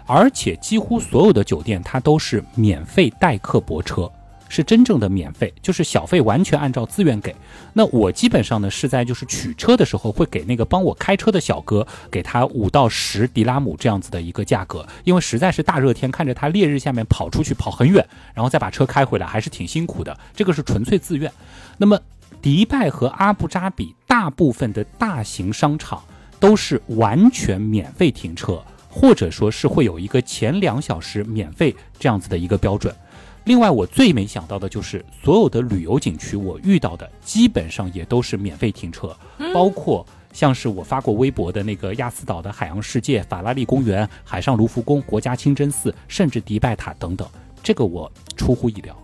[0.04, 4.10] 而且几乎所有的酒店它都是免费代客泊车。
[4.54, 7.34] 是真正的免费，就是小费完全按照自愿给。
[7.72, 20.16] 那我基本上呢是在就是取车的时候会给那个帮我开车的小哥给他五到十迪拉姆这样子的一个价格，因为实在是大热天看着他烈日下面跑出去跑很远，然后再把车开回来还是挺辛苦的。
[20.36, 21.30] 这个是纯粹自愿。
[21.76, 21.98] 那么
[22.40, 26.00] 迪拜和阿布扎比大部分的大型商场
[26.38, 32.94] 都是完全免费停车，或者说是会有一个前两小时免费这样子的一个标准。
[33.44, 39.14] 另外，我最没想到的就是所有的旅游景区，我遇到的基本上也都是免费停车，
[39.52, 47.28] 包括像是我发过微博的那个亚斯岛的海洋世界、法拉利公园、海上卢浮宫、国家清真寺，甚至迪拜塔等等，
[47.62, 48.96] 这个我出乎意料。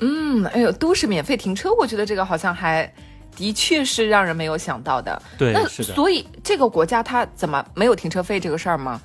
[0.00, 2.90] 嗯，哎呦，都是免费停车，我觉得这个好像还
[3.36, 5.22] 的确是让人没有想到的。
[5.36, 5.68] 对，那。
[5.68, 9.00] 所以这个国家它怎么没有停车费这个事儿吗？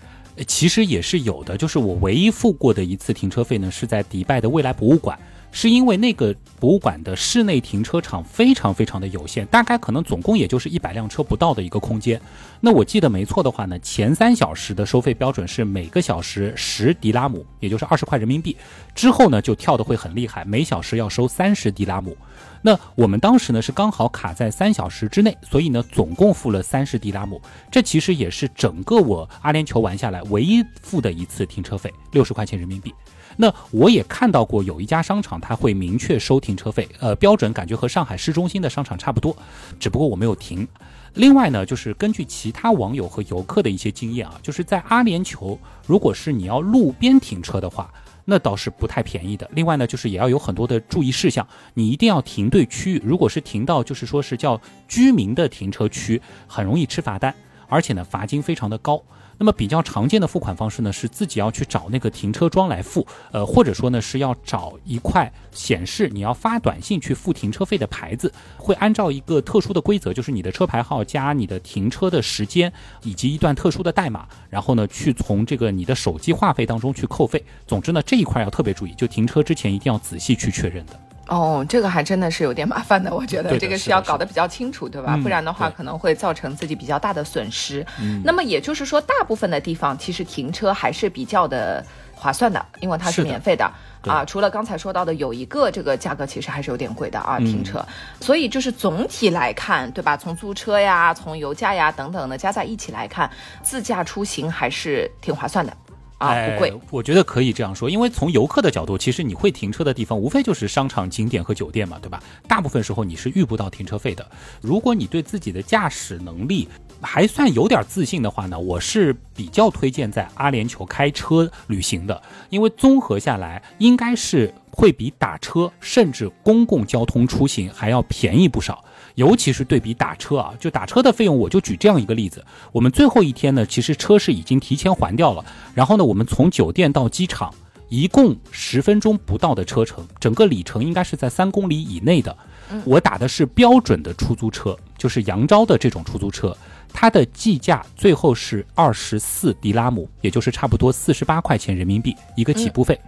[0.45, 5.17] 其实也是有的，就是我唯一付过的一次停车费呢，是在迪拜的未来博物馆，
[5.51, 12.21] 是因为那个博物馆的室内停车场非常非常的有限，大概可能总共也就是一百辆车不到的一个空间。
[12.59, 18.55] 那我记得没错的话呢，前三小时的收费标准是每个小时十迪拉姆，也就是二十块人民币，
[18.93, 22.15] 之后呢就跳的会很厉害，每小时要收三十迪拉姆。
[22.61, 27.41] 那我们当时呢是刚好卡在三小时之内，所以呢总共付了三十迪拉姆，
[27.71, 32.93] 这其实也是整个我阿联酋玩下来唯一付的一次停车费，六十块钱人民币。
[33.35, 39.35] 那我也看到过有一家商场，它会明确收停车费，呃，标准感觉和上海市中心的商场差不多，
[39.79, 40.67] 只不过我没有停。
[41.13, 47.91] 另外呢，就是根据其他网友和游客的一些经验啊，就是在阿联酋，如果是你要路边停车的话。
[48.29, 49.49] 那倒是不太便宜的。
[49.53, 53.01] 另外呢，就是也要有很多的注意事项，你一定要停对区域。
[53.01, 57.33] 如果是停到就是说是叫居民的停车区，很容易吃罚单，
[57.69, 59.01] 而且呢罚金非常的高。
[59.37, 72.71] 那么比较常见的付款方式呢，是自己要去找那个停车桩来付，呃，或者说呢是要找一块显示你要发短信去付停车费的牌子，会按照一个特殊的规则，就是你的车牌号加你的停车的时间
[73.03, 77.43] 以及一段特殊的代码，然后呢去从这个你的手机话费当中去扣费。
[77.65, 81.06] 总之呢这一块要特别注意，就停车之前一定要仔细去确认的。
[81.27, 85.17] 哦，这个还真的是有点麻烦的，我觉得这个是要搞得比较清楚，对吧？
[85.21, 87.85] 不然的话可能会造成自己比较大的损失。
[88.23, 93.69] 那么也就是说，大部分的地方其实停车还是比较的划算的，因为它是免费的
[94.03, 94.23] 啊。
[94.23, 97.85] 除了刚才说到的有一个这个价格其实还是有点贵的啊，停车。
[98.21, 100.15] 所以就是总体来看，对吧？
[100.15, 103.29] 从租车呀、从油价呀等等的加在一起来看，
[103.61, 105.75] 自驾出行还是挺划算的。
[106.17, 112.21] 啊，不贵，我觉得可以这样说，因为从游客的角度，其实你会停车的地方，无非就是商场、景点和酒店嘛，对吧？
[112.47, 114.27] 大部分时候你是遇不到停车费的。
[114.59, 116.67] 如果你对自己的驾驶能力
[117.01, 128.83] 还算有点自信的话呢，我是比较推荐在阿联酋开车旅行的，因为综合下来，应该是会比打车甚至公共交通出行还要便宜不少。
[129.17, 137.51] 尤其是对比打车啊，就打车的费用，我就举这样一个例子：我们最后一天呢，其实车是已经提前还掉了，然后呢，我们从酒店到机场
[137.89, 142.37] 一共十分钟不到的车程，整个里程应该是在三公里以内的。
[142.83, 146.55] 我打的是标准的出租车，就是扬招的这种出租车，
[146.93, 152.99] 它的计价最后是二十四迪拉姆，也就是差不多四十八块钱人民币一个起步费。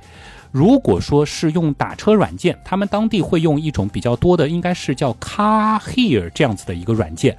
[0.52, 7.38] 如果说是用打车软件，他们当地会用一种比较多的，应该是叫 Car Here 这样子的一个软件。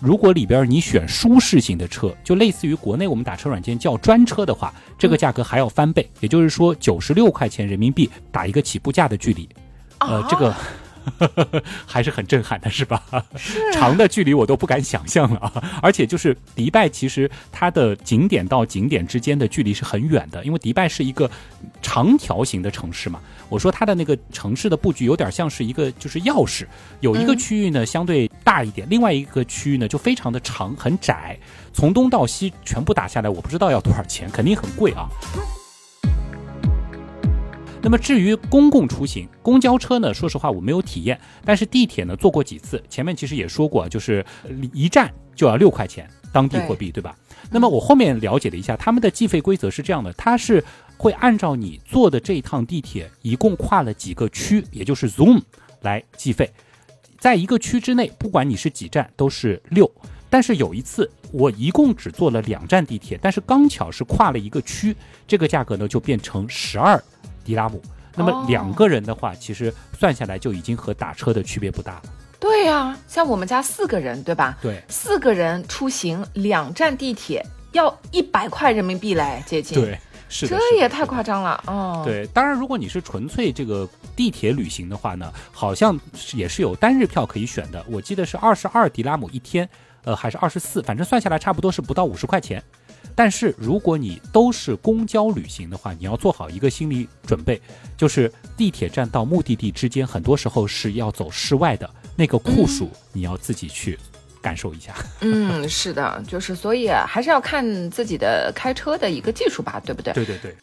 [0.00, 9.48] 如果里边你选舒适型的车，就类似于国内我们打车软件叫专车的话，这个价格还要翻倍，也就是说九十六块钱人民币打一个起步价的距离。
[9.98, 10.54] 呃，这个。
[11.86, 13.02] 还是很震撼的，是吧？
[13.72, 15.80] 长的距离我都不敢想象了啊！
[15.82, 21.30] 而且就是迪拜，其实它的景点到景点之间的距离是很远的，因为迪拜是一个
[21.80, 23.20] 长条形的城市嘛。
[23.48, 26.66] 我说它的那个城市的布局有点像是一个就是钥匙，
[27.00, 31.38] 有一个区域呢相对大一点，另外一个区域呢就非常的长很窄，
[31.72, 35.08] 从东到西全部打下来，我不知道要多少钱，肯定很贵啊。
[37.86, 40.12] 那么至于公共出行，公交车呢？
[40.12, 42.82] 说实话我没有体验，但是地铁呢坐过几次。
[42.88, 44.26] 前面其实也说过，就是
[44.72, 47.16] 一站就要六块钱当地货币，对吧？
[47.48, 50.64] 那么我后面了解了一下，他们的计费规则是这样的，它是
[50.96, 55.40] 会按照你坐的这一趟地铁一共跨了几个区，也就是 Zoom
[55.82, 56.50] 来计费。
[57.20, 59.88] 在一个区之内，不管你是几站都是六。
[60.28, 64.94] 但是有一次我一共只坐了两站地铁，但是刚巧是跨了一个区，
[65.24, 67.00] 这个价格呢就变成十二。
[67.46, 67.80] 迪拉姆，
[68.16, 72.02] 那么两个人的话，其实算下来就已经和打车的区别不大了。
[72.38, 74.58] 对呀，像我们家四个人，对吧？
[74.60, 79.80] 对，四个人出行两站地铁要一百块人民币嘞，接近。
[79.80, 82.02] 对，是的，这也太夸张了哦。
[82.04, 85.98] 对，当然，如果你是纯粹这个地铁旅行的话呢，好像
[86.34, 87.82] 也是有单日票可以选的。
[87.88, 89.68] 我记得是二十二迪拉姆一天，
[90.04, 92.62] 呃，还是二十四，反正算下来差不多是不到五十块钱。
[93.16, 97.60] 但是如果你都是公交旅行的话，你要做好一个心理准备，
[97.96, 103.98] 就是地铁站到目的地之间，很多时候是要走室外的那个酷暑，你要自己去
[104.42, 104.94] 感受一下。
[105.22, 110.12] 嗯，是的，就是所以还是要看自己的开车的一个技术吧，对不对？
[110.12, 110.54] 对对对。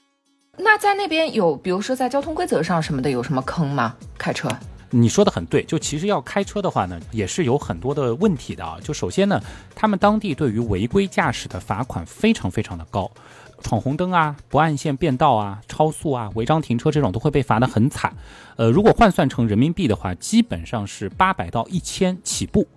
[0.55, 3.95] 那在那边有，比如说在交通规则上什么的，有什么坑吗？
[4.15, 4.47] 开车？
[4.95, 8.77] 你说的很对，就其实要开车的话呢，也是有很多的问题的啊。
[8.84, 9.41] 就首先呢，
[9.73, 13.10] 他们当地对于违规驾驶的罚款非常非常的高，
[13.63, 18.15] 闯红灯啊、不按线变道啊、超速啊、违章停车这种都会被罚得很惨。
[18.56, 22.67] 呃，如果换算成人民币的话，基本上是八百到一千起步。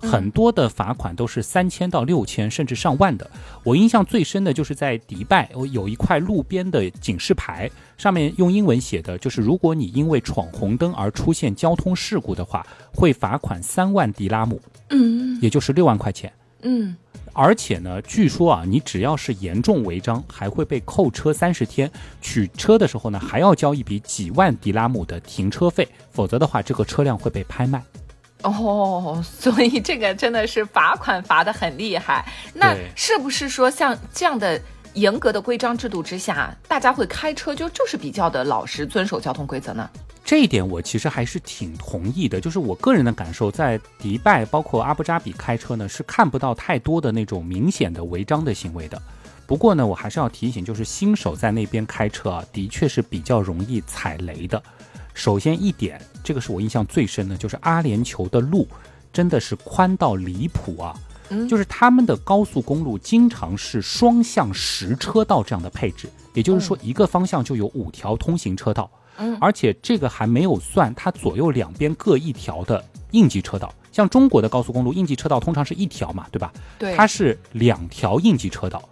[0.00, 3.30] 很多的罚款都是三千到六千，甚至上万的。
[3.62, 16.32] 我印象最深的就是在迪拜，我有一块路边的警示牌，上面用英文写的就是：如果你因为闯红灯而出现交通事故的话，会罚款三万迪拉姆，嗯，也就是六万块钱，
[16.62, 16.96] 嗯。
[17.38, 21.90] 而且呢，据说啊，你只要是严重违章，还会被扣车三十天，
[22.22, 27.82] 取车的时候呢，还要交一笔几万迪拉姆的停车费，否则的话，这个车辆会被拍卖。
[28.50, 32.24] 哦，所以这个真的是罚款罚的很厉害。
[32.54, 34.60] 那是不是说像这样的
[34.94, 39.88] 严格的规章制度之下，大家会开车就就是比较的老实，遵守交通规则呢？
[40.24, 42.40] 这一点我其实还是挺同意的。
[42.40, 49.00] 就是我个人的感受，在迪拜包括阿布扎比开车呢，是看不到太多的那种明显的违章的行为的。
[49.46, 54.60] 不过呢，我还是要提醒，就是新手在那边开车啊，的确是比较容易踩雷的。
[55.14, 58.66] 首先一点，这个是我印象最深的，就是阿联酋的路
[59.12, 60.92] 真的是宽到离谱啊！
[61.28, 68.90] 嗯，就是他们的高速公路经常是双向十车道这样的配置，也就是说一个方向就有五条通行车道。
[69.18, 73.72] 嗯，而且这个还没有算它左右两边各一条的应急车道。
[73.92, 76.52] 像中国的高速公路应急车道通常是一条嘛，对吧？
[76.76, 78.82] 对，它是两条应急车道。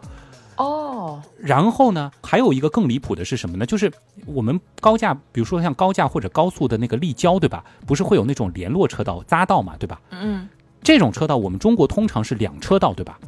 [0.57, 3.67] 哦，然后呢，还有一个更离谱的是什么呢？
[3.67, 3.93] 就是
[4.27, 7.65] 我们高架，比如说像高架或者高速的那个立交，对吧？
[7.87, 10.01] 不是会有那种联络车道、匝道嘛，对吧？
[10.11, 10.49] 嗯，
[10.83, 13.19] 这种车道我们中国通常是两车道，对吧？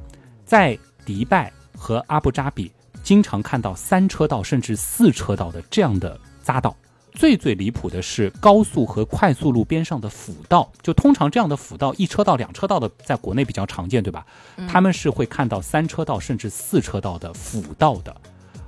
[0.45, 2.71] 在迪拜和阿布扎比，
[3.03, 6.77] 经常看到三车道甚至四车道的这样的匝道。
[7.17, 14.27] 最最离谱的是高速和快速路边上的辅道，就通常这样的辅道一车道、两车道的，在国内比较常见，对吧？
[14.69, 18.15] 他们是会看到三车道甚至四车道的辅道的，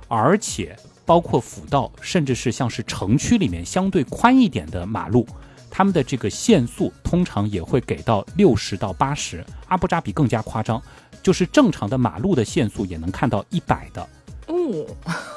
[0.07, 5.27] 而且包括辅道，甚至是像是城区里面相对宽一点的马路，
[5.69, 9.45] 他们的这个限速通常也会给到六十到八十。
[9.67, 10.81] 阿布扎比更加夸张，
[11.21, 14.09] 就是正常的马路的限速也能看到一百的。
[14.47, 14.87] 哦，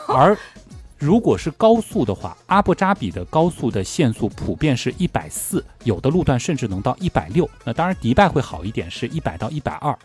[0.09, 0.35] 而。
[1.03, 7.51] 如果是高速的话，阿布扎比的高速的限速普遍是一百四，有的路段甚至能到一百六。
[7.65, 9.99] 那当然，迪拜会好一点，是一百到一百二。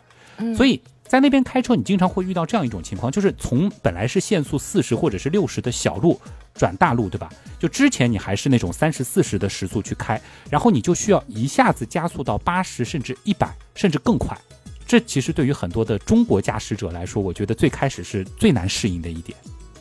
[0.55, 6.19] 所以在那边开车，你经常会遇到这样一种情况，就是从本来是限速四十或者是六十的小路
[6.55, 7.29] 转大路，对吧？
[7.59, 10.19] 就之前你还是那种三十四十的时速去开，
[10.49, 14.35] 然后你就需要一下子加速到八十甚至一百甚至更快。
[14.87, 19.37] 这其实对于很多的中国驾驶者来说，我觉得最开始是最难适应的一点。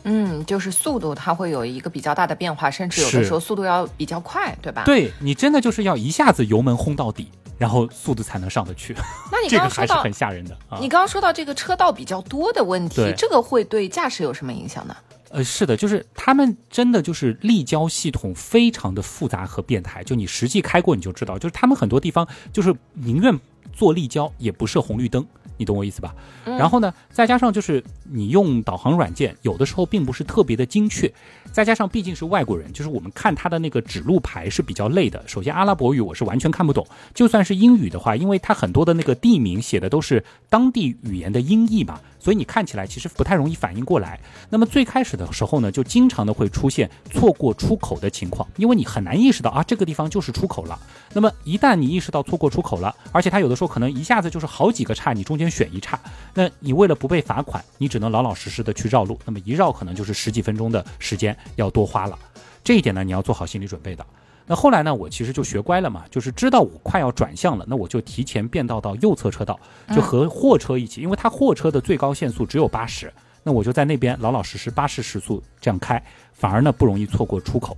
[0.07, 4.83] 嗯，就是速度它会有一个比较大的变化，甚至有的时候速度要比较快，对吧？
[4.85, 7.29] 对你真的就是要一下子油门轰到底。
[7.59, 8.95] 然后速度才能上得去，
[9.31, 10.55] 那你 刚刚还是很吓人的。
[10.79, 14.95] 你刚刚说到这个车道比较多的问题，这个会对驾驶有什么影响呢？
[15.31, 23.35] 呃，是的，就是他们真的就是立交系统非常的复杂和变态，就你实际开过你就知道，就是他们很多地方就是宁愿
[23.73, 25.25] 做立交也不设红绿灯。
[25.57, 26.15] 你懂我意思吧？
[26.45, 31.11] 然后呢，再加上就是你用导航软件，有的时候并不是特别的精确。
[31.57, 35.19] 再加上毕竟是外国人，就是我们看他的那个指路牌是比较累的。
[35.25, 36.85] 首先，阿拉伯语我是完全看不懂，
[37.15, 41.99] 就算是英语的话，因为它很多的那个地名写的都是当地语言的音译嘛。
[42.19, 44.19] 所以你看起来其实不太容易反应过来。
[44.49, 50.77] 那么最开始的时候呢，就经常的会出现错过出口的情况，因为你很难意识到啊这个地方就是出口了。
[51.13, 55.99] 那么一旦你意识到错过出口了，而且它有的时候可能一下子就是好几个岔，你中间选一岔，
[56.35, 59.17] 那你为了不被罚款，你只能老老实实的去绕路。
[59.25, 62.17] 那么一绕可能就是十几分钟的时间要多花了。
[62.63, 64.05] 这一点呢，你要做好心理准备的。
[64.49, 64.95] 那后来呢？
[64.95, 69.59] 我其实就学乖了嘛，就是知道我快要转向了，那我就提前变道到右侧车道，
[69.93, 77.75] 就和货车一起，因为它货车的最高限速只有八十，那我就在那边老老实实八十时速这样开，反而呢不容易错过出口。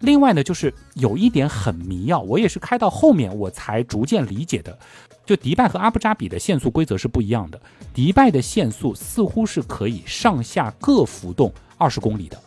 [0.00, 4.78] 另外呢，就是有一点很迷药，我也是开到后面我才逐渐理解的，
[5.24, 7.58] 就迪拜和阿布扎比的限速规则是不一样的，
[7.94, 12.38] 迪拜的限速似乎是可以上下各浮动二十公里的。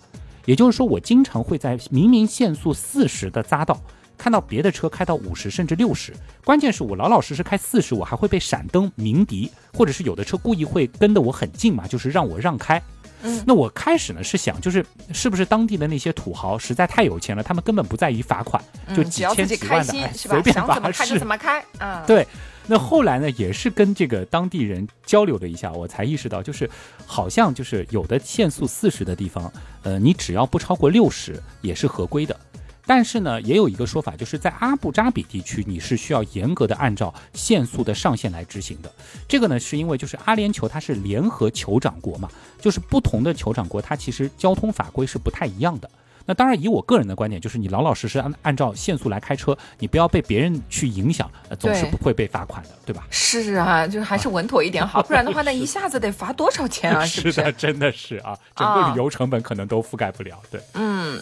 [0.46, 3.80] 也就是说，我经常会在明明限速四十的匝道，
[4.18, 6.14] 看到别的车开到五十甚至六十。
[6.44, 12.82] 关键是我老老实实开四十，我还会被闪灯鸣笛，或者是有的车故意会跟得我很近嘛，就是让我让开。
[13.22, 18.62] 嗯，那我开始呢是想，就是是不是当地的那些土豪实在太有钱了，他们根本不在意罚款，
[18.94, 22.04] 就几千几万的，随便罚是怎么开嗯？
[22.06, 22.28] 对。
[22.66, 26.70] 那后来呢，也是跟这个当地人交流了一下，我才意识到，就是
[27.06, 29.52] 好像就是有的限速四十的地方，
[29.84, 32.40] 呃，你只要不超过六十也是合规的。
[32.86, 38.92] 但是呢，也有一个说法，就是在阿布扎比地区，你是需要严格的按照限速的上限来执行的。
[39.26, 45.90] 这个呢，是因为就是阿联酋它是联合酋长国嘛，就是不同的酋长国，它其实交通法规是不太一样的。
[46.26, 53.06] 那当然，以我个人的观点，就是你老老实实按按照限速来开车，你不要被别人去影响，总是不会被罚款的，对吧？
[53.10, 57.04] 是啊，就是还是稳妥一点好，不然的话，那一下子得罚多少钱啊？
[57.06, 60.42] 是的，真的是啊，整个旅游成本可能都覆盖不了。
[60.50, 61.22] 对，嗯。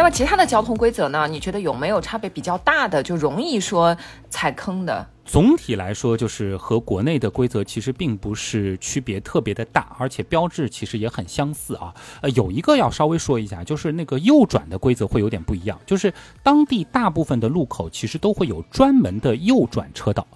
[0.00, 1.28] 那么其他的交通规则呢？
[1.28, 3.94] 你觉得有没有差别比较大的，就容易说
[4.30, 5.06] 踩坑的？
[5.26, 11.94] 总体来说，就是和国内的规则其实并不是区别特别的大，而且标志其实也很相似啊。
[12.22, 16.10] 呃，有一个要稍微说一下，就是那个右转的规则会有点不一样，就是
[16.42, 20.26] 当地大部分的路口其实都会有专门的右转车道，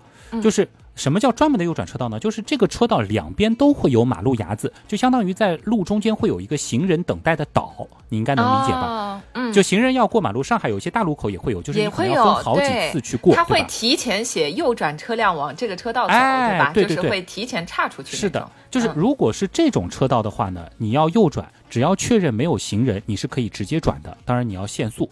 [0.43, 0.69] 就是。
[0.95, 2.19] 什么叫专门的右转车道呢？
[2.19, 9.21] 就是这个车道两边都会有马路牙子，就相当于在路中间会有一个行人等待的岛，你应该能理解吧？
[9.33, 16.71] 嗯，就行人要过马路，上海有些大路口也会有，就是你可能要分好几次去过，他会提前写右转车辆往这个车道走，对吧？
[16.73, 18.17] 对对对，就是会提前岔出去。
[18.17, 25.11] 是的，就是如果是这种车道的话呢，你要右转，只要确认没有行人，你是可以直接转的，当然你要限速，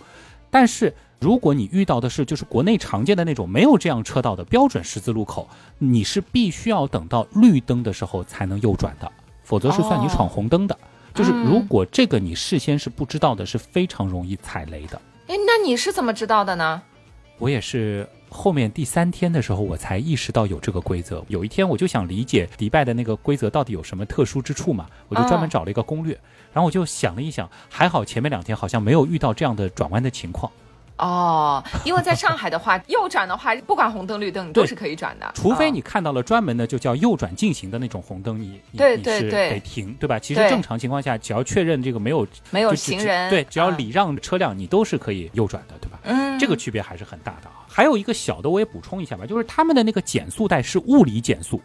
[0.52, 0.94] 但是。
[1.22, 5.48] 如果你遇到的是就是国内常见的那种没有这样车道的标准十字路口，
[5.78, 9.08] 你是必须要等到绿灯的时候才能右转的，
[9.44, 10.76] 否则是算你闯红灯的。
[11.14, 15.00] 就是如果这个你事先是不知道的，是非常容易踩雷的。
[15.28, 16.82] 哎，那你是怎么知道的呢？
[17.38, 21.24] 我也是后面第三天的时候我才意识到有这个规则。
[21.28, 26.18] 有一天我就想理解迪拜的那个规则到底有什么特殊之处嘛，我就专门找了一个攻略，
[26.52, 30.50] 然后我就想了一想，还好前面两天好像没有遇到这样的转弯的情况。
[30.98, 40.18] 哦，因为在上海的话，右转的话， 不管红灯绿灯你都是可以转的，除非你看到了专门的就叫右转进行的那种红灯，你对对对得停，对吧？
[40.18, 45.98] 其实正常情况下，只要确认这个没有没有行人，对，只要礼让车辆，你都是可以右转的，对吧？
[46.04, 47.61] 嗯，这个区别还是很大的啊。
[47.72, 51.60] 还有一个小的，我也补充一下吧，就是他们的那个减速带是物理减速。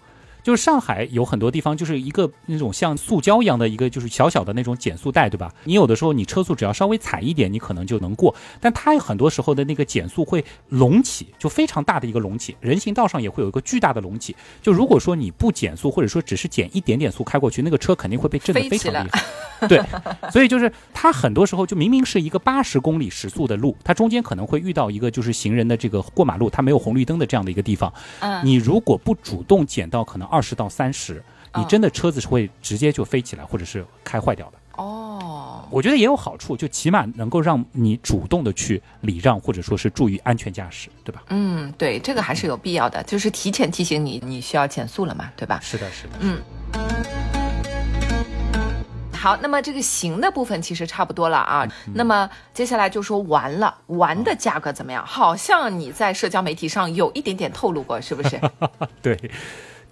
[0.47, 5.53] 就是上海有很多地方就是一个那种像塑胶一样的一个就是小小的那种减速带，对吧？
[5.65, 8.33] 你有的时候你车速只要稍微踩一点，你可能就能过。
[8.61, 12.55] 但它有很多时候的那个减速会隆起，就非常大的一个隆起。
[12.61, 14.33] 人行道上也会有一个巨大的隆起。
[14.61, 19.67] 就如果说你不减速，或者说只是减一点点速开过去，那个车肯定会被震得非常厉害。
[19.67, 19.83] 对，
[20.31, 27.93] 所以就是它很多时候就明明是一个八十公里时速的路，它中间可能会遇到一个就是行人的这个过马路，它没有红绿灯的这样的一个地方。
[28.21, 30.36] 嗯，你如果不主动减到可能二。
[30.38, 31.23] 二十到三十，
[31.55, 34.57] 你真的车子是会直接就飞起来，或者是开坏掉的。
[34.73, 41.23] 哦，我觉得也有好处，就起码能够让你主动的去礼让，或者说是注意安全驾驶，对吧？
[41.29, 45.59] 嗯，对，这个还是有必要的，就是提前提醒你，你需要减速了嘛，对吧？
[45.59, 46.13] 是的，是的。
[46.19, 46.39] 嗯。
[49.11, 51.67] 好，那么这个行的部分其实差不多了啊。
[51.95, 55.03] 那么接下来就说玩了，玩的价格怎么样？
[55.03, 58.39] 好像你在社交媒体上有一点点透露过，是不是？
[59.01, 59.19] 对。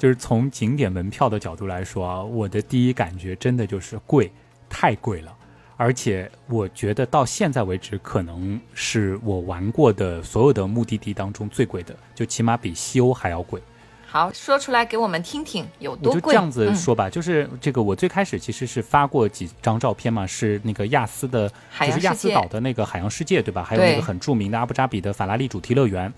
[0.06, 4.32] 就是从景点门票的角度来说啊，我的第一感觉真的就是贵，
[4.70, 5.36] 太贵了，
[5.78, 13.60] 而且我觉得到现在为止，可能是我玩过的所有的目的地当中最贵的，就起码比西欧还要贵。
[14.06, 16.22] 好，说出来给我们听听有多贵。
[16.22, 23.64] 就这样子说吧，就是这个我最开始其实是发过几张照片嘛，是那个亚斯的，就是亚斯岛的那个海洋世界，对吧？
[23.64, 26.14] 还有那个很著名的阿布扎比的法拉利主题乐园。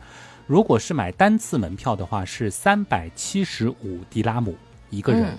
[0.47, 4.55] 如果是买单次门票的话，是三百七十五迪拉姆
[4.89, 5.37] 一个人。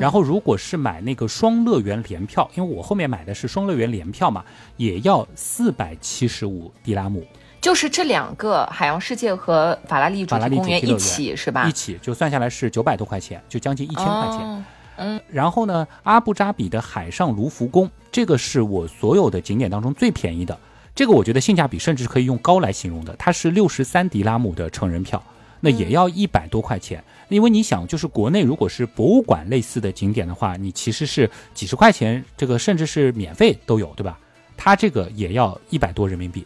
[0.00, 4.44] 然后如果是买那个双乐园联票，因为我后面买的是双乐园联票嘛，
[4.76, 7.24] 也要四百七十五迪拉姆。
[7.60, 11.66] 就是这两个海洋世界和法拉利主题公园一起是吧？
[11.66, 14.64] 一起就算下来是九百多块钱，就将近一千块钱。
[14.96, 15.20] 嗯。
[15.30, 20.58] 然后呢，阿布扎比的海上卢浮宫，这个是我所有的景点当中最便宜的。
[20.98, 25.22] 这个我觉得性价比甚至可以用高来形容的，它是六十三迪拉姆的成人票，
[25.60, 27.04] 那也要一百多块钱。
[27.28, 34.18] 因为你想，就是国内如果是博物馆类似的景点的话，你其实是几十块钱，这个甚至是免费都有，对吧？
[34.56, 36.44] 它这个也要一百多人民币，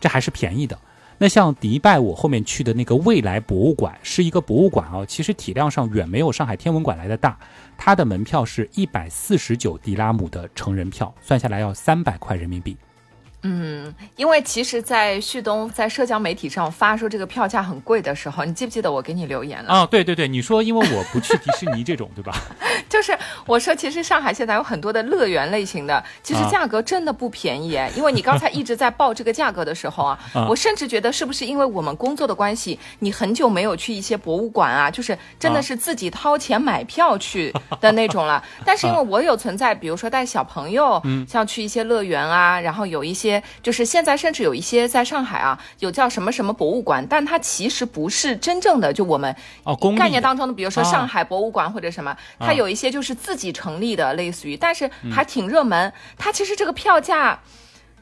[0.00, 0.78] 这还是便宜的。
[1.18, 7.38] 那像迪拜，我后面去的那个未来博物馆是一个博物馆啊，其实体量上远没有上海天文馆来的大，
[7.76, 12.74] 它的门票是一百四十九迪拉姆的成人票，算下来要三百块人民币。
[13.42, 19.72] 嗯，因为其实，在旭东在社交媒体上发说这个票价很贵的时候，你记不记得我给你留言了？
[19.72, 22.34] 啊，对对对，你说因为我不去迪士尼这种，对吧？
[22.88, 23.16] 就是
[23.46, 27.80] 我说，其实上海现在有很多的乐园类型的，其实价格真的不便宜。
[27.96, 30.18] 因为你刚才一直在报这个价格的时候 啊，
[30.48, 38.42] 我甚至觉得是不是因为我们工作的关系，你很久没有去一些博物馆啊，就是真的是自己掏钱买票去的那种了。
[38.66, 43.29] 但是因为我有存在，比如说带小朋友，像去一些乐园啊，然后有一些。
[43.62, 49.34] 就是现在，甚至有一些在上海啊，有叫什么什么博物馆，但它其实不是真正的，就我们
[49.98, 55.92] 概念当中的，比如说上海博物馆或者什么，它有一些就是自己成立的，类似于，但是还挺热门。
[56.16, 57.38] 它其实这个票价，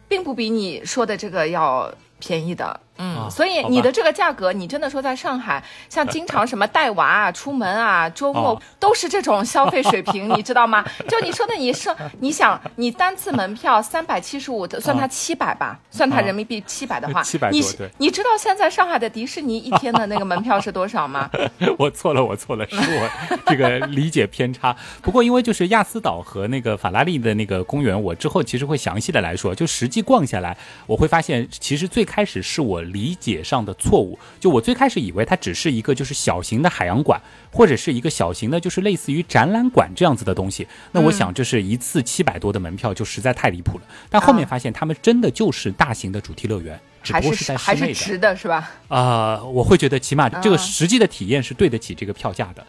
[0.07, 2.81] 并不比你说的这个要便宜的。
[2.99, 10.85] 嗯，所以你的这个价格，你真的说在上海，像经常什么带娃啊、出门啊、周末都是这种消费水平，你知道吗？
[11.09, 11.89] 就你说的，你是
[12.19, 17.63] 你想，你单次门票三百七十五，算它七百吧，算它人民币七百的话， 七百你
[17.99, 21.31] 你知道现在上海的迪士尼一天的那个门票是多少吗？
[21.79, 24.75] 我错了，我错了，是我这个理解偏差。
[25.01, 29.55] 不过因为就是亚斯岛和那个法拉利的那个公园，我之后其实会详细的来说。
[29.55, 32.83] 就实际逛下来，我会发现，其实最开始是我。
[32.93, 37.20] 理解上的错误，就我最开始以为它只是一个就是小型的海洋馆，
[37.53, 40.66] 或者是一个小型的，就是类似于展览馆这样子的东西。
[40.93, 43.84] 那我想，这是一次七百多的门票就实在太离谱了。
[44.11, 48.70] 但后面发现，他们真的就是大型的主题乐园，只不过是在室内的，值的是吧？
[48.89, 52.66] 啊，我会觉得起码这个实际的体验是对得起这个票价的。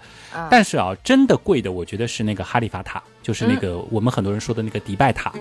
[0.49, 5.33] 但是啊，真的贵的，我觉得是那个哈利法塔，就是那个我们很多人说的那个迪拜塔。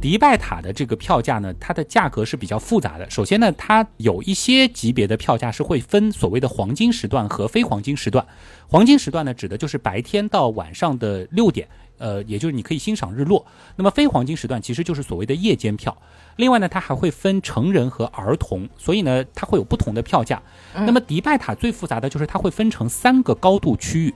[0.00, 3.08] 迪拜塔的这个票价呢，它的价格是比较复杂的。
[3.10, 8.24] 首先呢，它有一些级别的票价是会分所谓的黄金时段和非黄金时段。
[8.68, 11.66] 黄金时段呢，指的就是白天到晚上的六点，
[11.98, 13.44] 呃，也就是你可以欣赏日落。
[13.76, 15.96] 那么非黄金时段其实就是所谓的夜间票。
[16.36, 20.40] 另外呢，它还会分成人和儿童，所以呢，它会有不同的票价。
[20.74, 24.14] 那么迪拜塔最复杂的就是它会分成三个高度区域。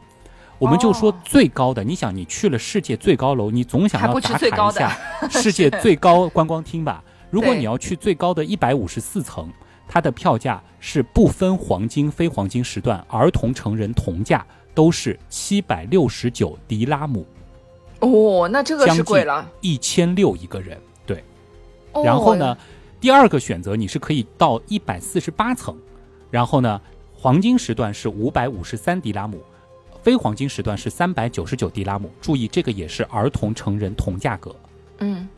[0.63, 4.97] 我们就说最高的，你想你去了世界最高楼，你总想要打卡一下
[5.29, 7.03] 世界最高观光厅吧？
[7.31, 9.49] 如果你要去最高的一百五十四层，
[9.89, 17.27] 它的票价是不分黄金、非黄金时段，儿童、成人同价，都是七百六十九迪拉姆。
[17.99, 20.81] 哦，那这个是贵了，一千六一个人。
[21.05, 21.25] 对，
[22.05, 22.57] 然后呢，
[23.01, 25.77] 第二个选择你是可以到一百四十八层，
[26.31, 26.81] 然后呢。
[27.15, 29.41] 黄金时段是五百五十三迪拉姆，
[30.03, 32.11] 非黄金时段是三百九十九迪拉姆。
[32.21, 34.55] 注意，这个也是儿童、成人同价格。
[34.99, 35.29] 嗯，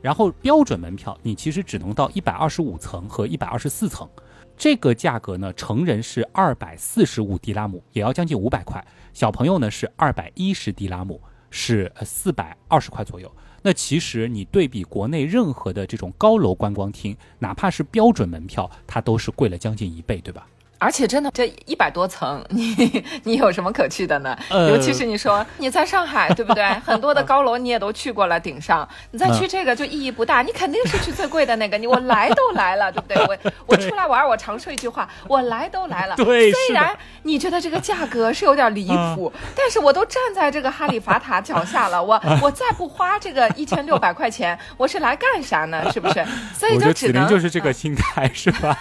[0.00, 4.08] 然后标准门票你其实只能到一百二十五层和一百二十四层，
[4.56, 8.80] 这个价格呢，成人是二百四十五迪拉姆，也要将近五百块；
[9.12, 11.20] 小朋友呢是二百一十迪拉姆，
[11.50, 13.30] 是四百二十块左右。
[13.64, 20.46] 那其实你对比国内任何的这种高楼观光厅，哪怕是标准门票，它都是贵了将近一倍，对吧？
[20.82, 24.36] 而且真的，这一百多层， 你你有什么可去的呢？
[24.50, 26.64] 呃尤其是你说你在上海，对不对？
[26.84, 30.42] 很多的高楼你也都去过了，顶上，你再去这个就意义不大。
[30.42, 33.16] 你肯定是去最贵的那个，你我来都来了，对不对？
[33.26, 36.16] 我 我出来玩，我常说一句话，我来都来了。
[36.16, 45.90] 对虽然你觉得这个价格是有点离谱，但是我都站在这个哈利法塔脚下了，我我再不花这个一千六百块钱，我是来干啥呢？
[45.92, 46.24] 是不是？
[46.58, 48.76] 所以就只能就是这个心态，是吧？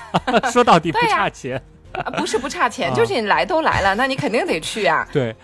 [0.52, 1.62] 说到底不差钱。
[1.94, 5.08] 啊不是不差钱，啊就是你来都来了，那你肯定得去啊。
[5.12, 5.36] 对，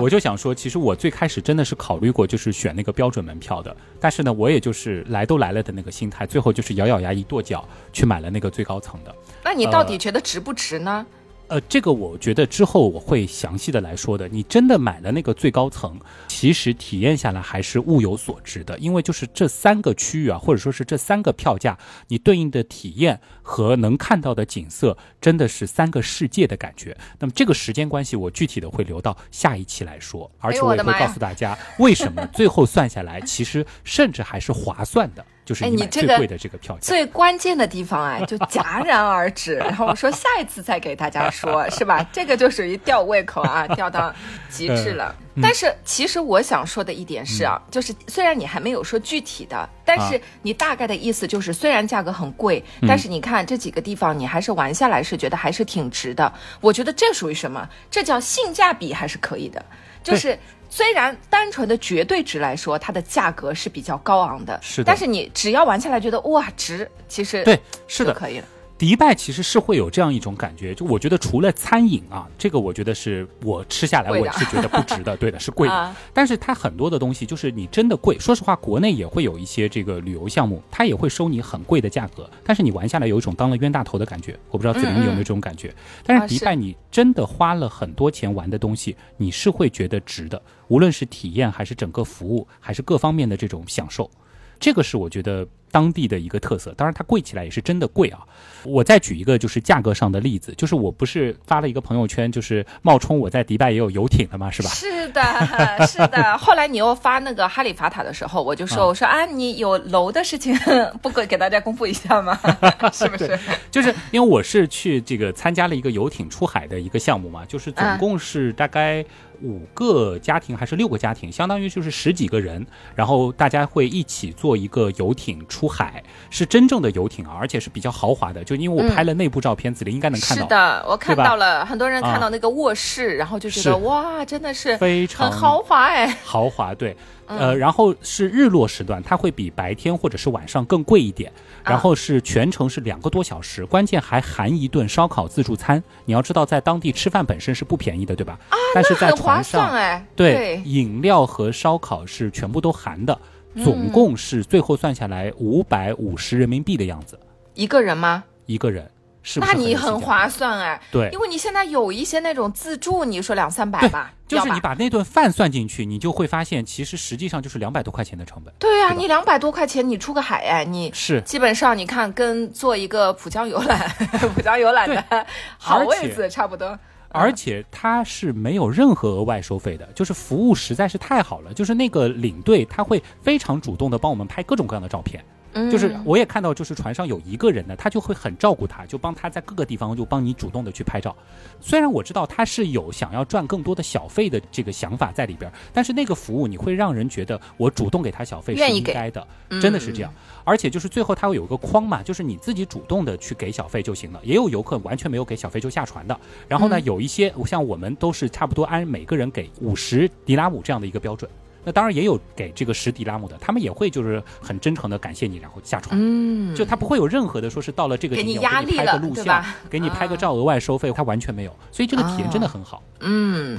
[0.00, 9.14] 我就想说，其实我最开始真的是考虑过，就是选那个标准门票的，但是呢，我也就是来都来了的那个心态，最后就是咬咬牙一跺脚去买了那个最高层的。
[9.44, 11.06] 那你到底觉得值不值呢？
[11.10, 11.12] 呃，
[11.60, 14.28] 这个我觉得之后我会详细的来说的。
[14.28, 15.98] 你真的买了那个最高层，
[16.28, 21.78] 其实体验下来还是物有所值的，因为就是这三个区域啊，或者说是这三个票价，
[22.08, 26.96] 你对应的体验和能看到的景色，真的是三个世界的感觉。
[27.18, 36.80] 那么这个时间关系，我具体的会留到下一期来说，而且我也会告诉大家为什么最后算下来，其实甚至还是划算的，就是哎你最贵的这个票价。
[36.80, 39.54] 最关键的地方哎，就戛然而止。
[39.56, 42.06] 然后我说下一次再给大家说，是吧？
[42.12, 44.14] 这个就属于吊胃口啊，吊到
[44.48, 45.14] 极致了。
[45.18, 56.30] 嗯但是其实我想说的一点是啊，就是虽然你还没有说具体的，但是啊你大概的意思就是，虽然价格很贵，嗯但是你看这几个地方，你还是玩下来是觉得还是挺值的。
[56.60, 57.66] 我觉得这属于什么？
[57.90, 59.64] 这叫性价比还是可以的，
[60.04, 60.38] 就是。
[60.74, 68.46] 虽然单纯的绝对值来说，它的价格是比较高昂的，是的但是你只要玩下来觉得哇值，其实对，是的，就可以了。
[68.82, 75.72] 迪拜其实是会有这样一种感觉，就我觉得除了餐饮啊，这个我觉得是我吃下来我也是觉得不值的，对的，是贵的。
[75.72, 84.36] 啊但是它很多的东西就是你真的贵，说实话，国内也会有一些这个旅游项目，它也会收你很贵的价格，但是你玩下来有一种当了冤大头的感觉。
[84.50, 85.72] 我不知道子菱你有没有这种感觉？
[86.04, 94.10] 但是迪拜你真的花了很多钱玩的东西，你是会觉得值的，无论是体验还是整个服务，还是各方面的这种享受。
[94.58, 98.20] 这个是我觉得当地的一个特色，当然它贵起来也是真的贵啊。
[98.64, 104.48] 我再举一个就是价格上的例子，就是我不是发了一个朋友圈，就是冒充我在迪拜也有游艇的吗？
[104.52, 104.68] 是吧？
[104.68, 106.36] 是的，是的。
[106.38, 110.54] 后来你又发那个哈利法塔的时候，我就说，啊我说啊，你有楼的事情，
[111.00, 112.38] 不给给大家公布一下吗？
[112.92, 113.36] 是不是？
[113.70, 119.04] 就是因为我是去这个参加了一个游艇出海的一个项目嘛，就是总共是大概
[119.40, 122.64] 五个家庭还是六个家庭，相当于就是十几个人，
[122.94, 128.42] 然后大家会一起坐一个游艇出海，是真正的游艇啊，而且是比较豪华的。
[128.44, 136.16] 就因为我拍了内部照片，子林应该能看到，是的，我看到了，很多人看啊到那个卧室，然后就觉是得哇，真的是非常很豪华哎。
[136.24, 136.96] 豪华，对，
[137.26, 141.32] 呃，然后是日落时段，它会比白天或者是晚上更贵一点，
[141.64, 145.82] 然后是全程是两个多小时，关键还含一顿烧烤自助餐。
[146.04, 148.38] 你要知道，在当地吃饭本身是不便宜的，对吧？
[148.48, 153.18] 啊，但是在船上，算哎，对，饮料和烧烤是全部都含的，
[153.56, 157.18] 总共是最后算下来五百五十人民币的样子，
[157.54, 158.24] 一个人吗？
[158.46, 158.90] 一个人，
[159.22, 161.08] 是不那你很划算哎，对。
[161.12, 168.52] 因为你现在有一些那种自助，你说两三百吧，就是你把那顿饭算进去，你就会发现，其实实际上就是两百多块钱的成本。
[168.58, 169.00] 对呀、对吧？
[169.00, 171.20] 你两百多块钱，你出个海哎，你是。
[171.22, 173.88] 基本上你看跟坐一个浦江游览，
[174.34, 175.26] 浦江游览的
[175.56, 176.78] 好位子差不多。
[177.12, 181.52] 而且它是没有任何额外收费的，就是服务实在是太好了。
[181.54, 185.24] 就是那个领队他会非常主动的帮我们拍各种各样的照片，
[185.54, 191.14] 嗯就是我也看到，就是船上有一个人呢，他就会很照顾他，就帮他在各个地方就帮你主动的去拍照。
[191.60, 199.26] 虽然我知道他是有想要赚更多的小费的这个想法在里边，但是那个服务你会让人觉得我主动给他小费是应该的，
[199.60, 200.12] 真的是这样。
[200.44, 204.20] 而且就是最后他会有一个框嘛，就是你自己主动的去给小费就行了。
[204.22, 206.18] 也有游客完全没有给小费就下船的。
[206.48, 211.30] 然后呢，有一些像我们都是差不多按每个人给五十迪拉姆这样的一个标准。
[211.64, 215.98] 那当然也有给这个实迪拉姆的，他们也会就是很真诚的感谢你，然后下船。
[216.00, 222.82] 嗯，就他不会有任何的说是到了这个给你景点给压力了你拍个录像对吧，给你拍个照额外收费，他完全没有，所以这个体验真的很好。
[223.00, 223.58] 嗯。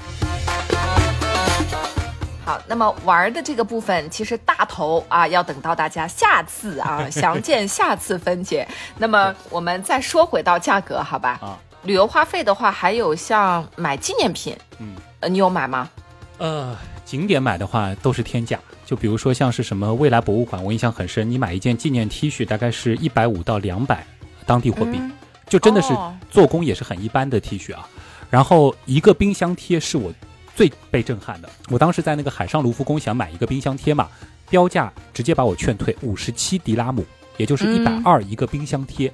[2.45, 8.67] 好，那么玩儿的这个部分，其实大头啊，要等到大家下次啊详见下次分解。
[8.97, 11.39] 那么我们再说回到价格，好吧？
[11.41, 15.89] 啊旅游花费的话，还有像买纪念品，嗯，呃，你有买吗？
[16.37, 16.75] 呃，
[17.13, 24.03] 景点买的话都是天价，就比如说像是什么未来博物馆，我印象很深，你买一件纪念 T 恤大概是一百五到两百
[24.47, 24.99] 当地货币，
[25.47, 25.93] 就真的是
[26.31, 27.87] 做工也是很一般的 T 恤啊。
[28.31, 30.11] 然后一个冰箱贴是我
[30.55, 34.09] 最被震撼的，我当时在那个海上卢浮宫想买一个冰箱贴嘛，
[34.49, 37.05] 标价直接把我劝退，五十七迪拉姆，
[37.37, 39.13] 也就是一百二一个冰箱贴。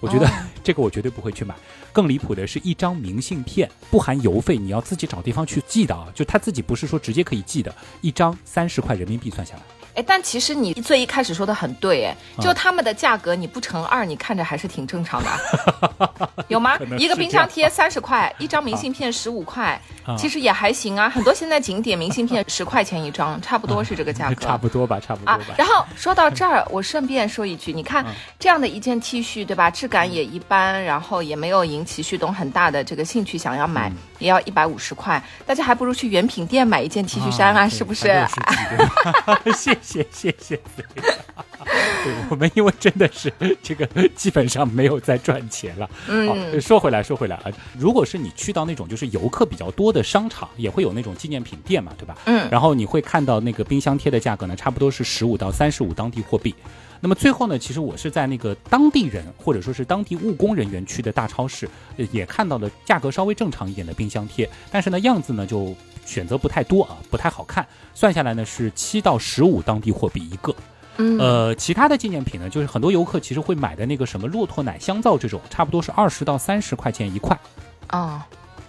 [0.00, 0.28] 我觉得
[0.62, 1.54] 这个我绝对不会去买。
[1.92, 6.06] 更离谱的是一张明信片，不含邮费，你要自己找地方去寄的啊！
[6.14, 9.62] 就他自己不是说直接可以寄的，一张三十块人民币算下来。
[9.98, 16.78] 哎，但其实你最一开始说的很对，哎，就他们的价格你不乘二，你看着还是挺正常的， 有吗？
[16.96, 19.80] 一个冰箱贴三十块，一张明信片十五块，
[20.16, 21.08] 其实也还行啊。
[21.08, 25.40] 很多现在景点明信片十块钱一张，差不多是这个价格， 差不多吧，差不多吧。
[25.56, 28.06] 然后说到这儿，我顺便说一句，你看
[28.38, 29.68] 这样的一件 T 恤，对吧？
[29.68, 33.90] 质感也一般，然后也没有引起旭东很大的这个兴趣，想要买
[34.20, 38.06] 也要一百五十块，大家还不如去原品店买一件 T 恤衫啊，是不是？
[39.56, 40.60] 谢谢谢谢谢。
[42.04, 43.32] 对，我们因为真的是
[43.62, 45.88] 这个基本上没有在赚钱了。
[46.06, 47.44] 嗯，说回来说回来啊，
[47.78, 52.18] 如果是你去到那种就是游客比较多的商场，也会有那种纪念品店嘛，对吧？
[52.26, 56.54] 嗯，然后你会看到那个冰箱贴的价格呢，差不多是十五到三十五当地货币。
[57.00, 61.68] 那么最后呢，其实我是在那个当地人或者说是当地务工人员去的大超市，
[62.12, 65.74] 也看到了价格稍微正常一点的冰箱贴，但是呢样子呢就
[66.08, 67.64] 选择不太多啊，不太好看。
[67.94, 70.54] 算下来呢是七到十五当地货币一个。
[71.20, 77.38] 呃，其他的纪念品呢，就是很多游客其实会买的那个什么骆驼奶香皂这种，差不多是二十到三十块钱一块。
[77.92, 78.20] 哦。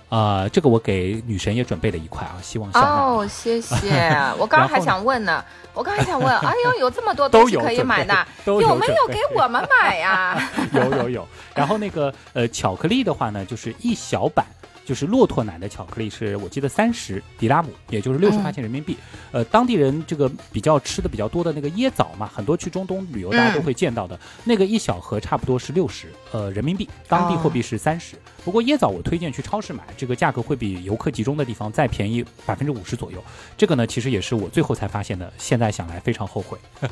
[0.09, 4.11] 啊，这个我给女神也准备了一块啊，希望哦，谢谢。
[4.37, 10.49] 我刚刚还想问呢，我刚还想问， 哎呦，有这么多东西可以买呢， 有没有给我们买呀？
[10.73, 11.27] 有有有。
[11.53, 14.45] 然后那个呃，巧克力的话呢，就是一小板。
[14.89, 18.97] 就是骆驼奶的巧克力，是我记得三十迪拉姆，也就是六十块钱人民币。
[19.31, 28.15] 呃，当地人这个比较吃的比较多的那个椰枣嘛，很多去中东旅游大家都会见到的那个一小盒差不多是六十呃人民币，当地货币是三十。
[28.43, 33.23] 不过椰枣我推荐去超市买，这个价格会比游客集中的地方再便宜百分之五十左右。
[33.55, 36.57] 这个呢，其实也是我最后才发现的，现在想来非常后悔。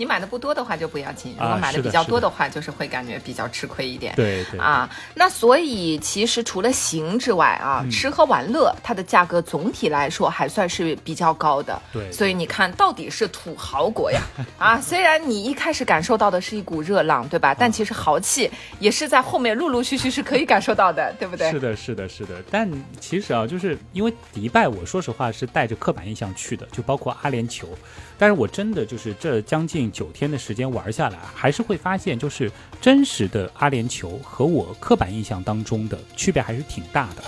[0.00, 4.14] 你买的不多的话就不要紧，如果买的比较多的话，就是会感觉比较吃亏一点。
[4.16, 11.78] 对对啊，那所以其实除了行之外啊，吃喝玩乐它的价格总体来说还算是比较高的。
[11.92, 14.22] 对，所以你看到底是土豪国呀
[14.56, 14.80] 啊！
[14.80, 17.54] 虽然你一开始感受到的是一股热浪，对吧？
[17.54, 21.50] 但其实豪气也是在后面陆陆续续是可以感受到的，对不对？
[21.50, 22.42] 是的，是的，是的。
[22.50, 22.66] 但
[22.98, 27.66] 其实啊，就是因为迪拜，我说实话是带着刻板印象去的，就包括阿联酋。
[28.20, 37.22] 但是我真的就是这将近九天的时间玩下来，还是会发现，就是真实的阿联酋和我刻板印象当中的区别还是挺大的，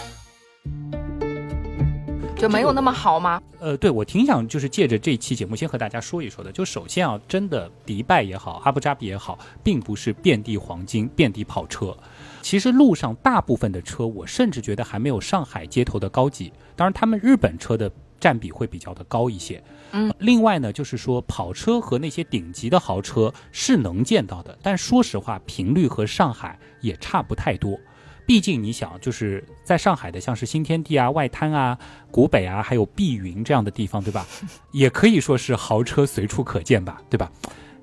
[2.37, 3.41] 就没有那么好吗？
[3.59, 6.53] 呃，对，我挺想就是借着这期节目先和大家说一说的。
[6.53, 11.97] 就首先啊，真的迪拜也好，阿布扎比也好，并不是遍地黄金、遍地跑车。
[12.43, 16.53] 其实路上大部分的车，我甚至觉得还没有上海街头的高级。
[16.77, 17.91] 当然，他们日本车的。
[18.23, 19.61] 占比会比较的高一些，
[19.93, 27.79] 嗯，另外呢，就是说跑车和那些顶级的豪车是能见到的，但说实话，频率和上海也差不太多。
[28.25, 31.77] 毕竟你想，就是在上海的，像是新天地啊、外滩啊、
[32.11, 34.27] 古北啊，还有碧云这样的地方，对吧？
[34.73, 37.31] 也可以说是豪车随处可见吧，对吧？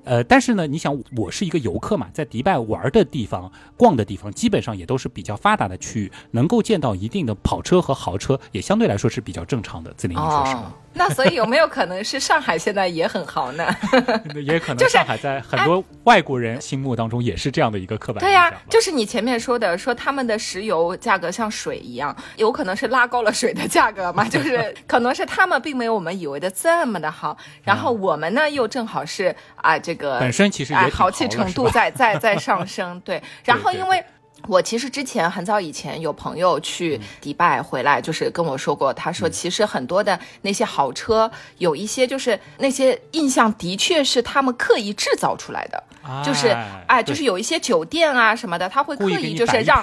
[0.02, 9.92] 呃，但是呢，你想，我是一个游客嘛，在迪拜玩的地方、逛的地方，基本上也都是比较发达的区域，能够见到一定的跑车和豪车，也相对来说是比较正常的。
[9.92, 10.72] 子林，你说是吗？
[10.94, 13.64] 那所以有没有可能是上海现在也很豪呢？
[14.44, 18.28] 也可能上海在很多外国人心目当中也是这样的一个刻板印象。
[18.28, 24.24] 对呀，就是你前面说的，说他们的石油价格像水一样，有可能是拉高了水的价格嘛？
[24.28, 33.00] 就是可能是他们并没有我们以为的这么的好，然后我们呢又正好是啊这个本身其实也豪气程度在在在上升。
[33.00, 34.04] 对，然后因为。
[34.50, 45.80] 我其实之前很早以前有朋友去迪拜回来，就是跟我说过，他说其实很多的那些豪车，有一些就是那些印象的确是他们刻意制造出来的，
[46.24, 46.48] 就是
[46.88, 49.80] 哎，就是有一些酒店啊什么的，他会刻意就是让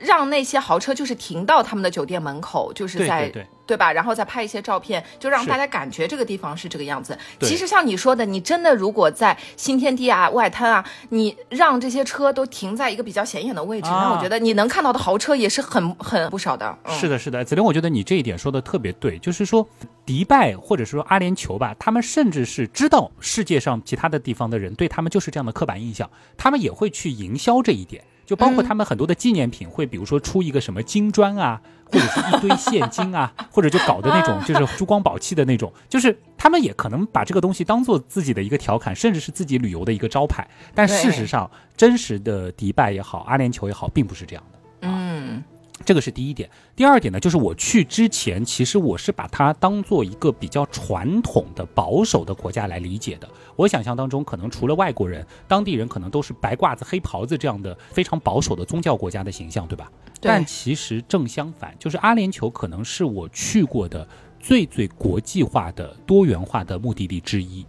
[0.00, 3.32] 让那些豪车就是停到他们的酒店门口，就是在。
[3.70, 3.92] 对吧？
[3.92, 7.16] 然后再拍一些照片，就让大家感觉这个地方是这个样子。
[7.40, 16.76] 其实像你说的，你真的如果在新天地啊、外滩啊，你让这些车都停在一个比较显眼的位置，那我觉得你能看到的豪车也是很很不少的。
[16.88, 19.64] 是的，是的，子菱，我觉得你这一点说的特别对，就是说
[20.04, 28.02] 迪拜或者说阿联酋吧，他们甚至是知道世界上其他的地方的人对他们就是这样的刻板印象，他们也会去营销这一点。
[28.30, 40.48] 就包括他们很多的纪念品会，比如说出一个什么金砖啊，或者是一堆现金啊，或者就搞的那种 就是珠光宝气的那种，就是他们也可能把这个东西当做自己的一个调侃，甚至是自己旅游的一个招牌。
[40.76, 44.58] 但事实上，真实的迪拜也好，阿联酋也好，并不是这样的。
[44.82, 45.42] 嗯。
[45.84, 53.28] 这个是第一点，第二点呢，就是我去之前，其实我是把它当做一个比较传统的保守的国家来理解的。
[53.56, 59.90] 我想象当中，可能除了外国人，当地人可能都是白褂子、黑袍子这样的非常保守的宗教国家的形象，对吧？
[60.20, 64.06] 但其实正相反，就是阿联酋可能是我去过的
[64.38, 67.64] 最最国际化的、多元化的目的地之一。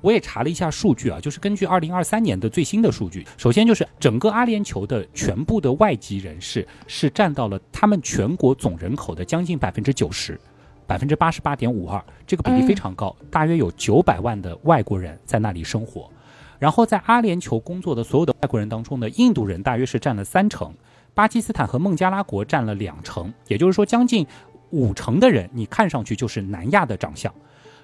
[0.00, 10.40] 我也查了一下数据啊，就是根据二零二三年的最新的数据，首先就是整个阿联酋的全部的外籍人士是占到了他们全国总人口的将近百分之九十，
[10.86, 16.10] 百分之八十八点五二，这个比例非常高，大约有九百万的外国人在那里生活。
[16.58, 20.72] 然后在阿联酋工作的所有的外国人当中呢，印度人大约是占了三成，
[21.14, 24.26] 巴基斯坦和孟加拉国占了两成，也就是说将近
[24.70, 27.32] 五成的人，你看上去就是南亚的长相。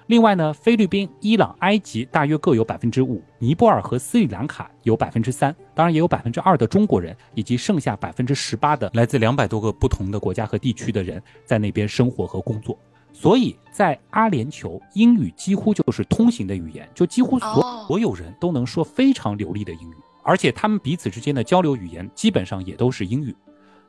[0.07, 12.77] 另外呢，菲律宾、伊朗、埃及大约各有百分之五，尼泊尔和斯里兰卡有百分之三，当然也有百分之二的中国人，以及剩下百分之十八的来自两百多个不同的国家和地区的人在那边生活和工作。
[13.11, 23.35] 所以在阿联酋，英语几乎就是通行的语言，就几乎所所有人都能说非常流利的英语，而且他们彼此之间的交流语言基本上也都是英语。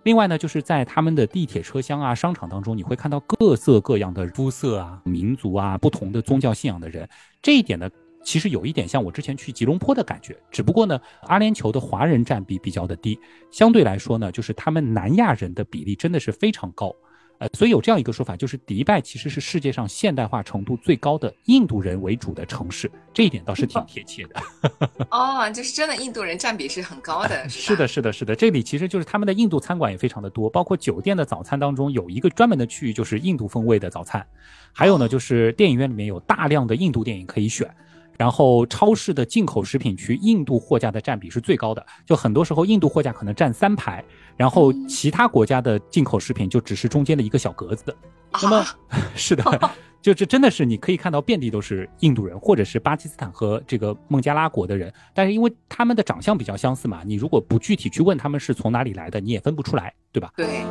[0.05, 7.07] 另外呢，就是在他们的地铁车厢啊、商场当中，你会看到各色各样的肤色啊、民族啊、不同的宗教信仰的人。
[7.42, 7.90] 这一点呢，
[8.22, 13.18] 其实有一点像我之前去吉隆坡的感觉，只不过呢，阿联酋的华人占比比较的低，
[13.51, 16.94] 相对来说呢，就是他们南亚人的比例真的是非常高。
[17.39, 24.43] 呃，所以有这样一个说法，就是迪拜其实是世界上现代化程度最高的印度人为主的城市，这一点倒是挺贴切的。
[25.11, 27.49] 哦，就是真的印度人占比是很高的。
[27.49, 34.26] 是的，是的，是的，这里其实就是他们的印度餐馆也非常的多，包括酒店的早餐当中有一个专门的区域就是印度风味的早餐，
[34.72, 37.68] 还有呢就是电影院里面有大量的印度电影可以选。
[38.16, 44.05] 然后超市的进口食品区，印度货架的占比是最高的，就很多时候印度货架可能占三排，
[44.39, 47.95] 然后其他国家的进口食品就只是中间的一个小格子。
[48.41, 48.64] 那么，
[49.16, 49.45] 是的，
[50.01, 60.32] 就这真的是你可以看到遍地都是印度人，或者是巴基斯坦和这个孟加拉国的人，但是因为他们的长相比较相似嘛，你如果不具体去问他们是从哪里来的，你也分不出来，对吧？
[60.36, 60.62] 对。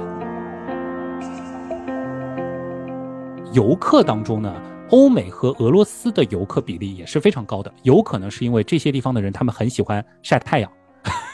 [3.54, 4.54] 游客当中呢？
[4.90, 10.72] 欧美和俄罗斯的游客比例也是非常高的，有可能是因为这些地方的人他们很喜欢晒太阳，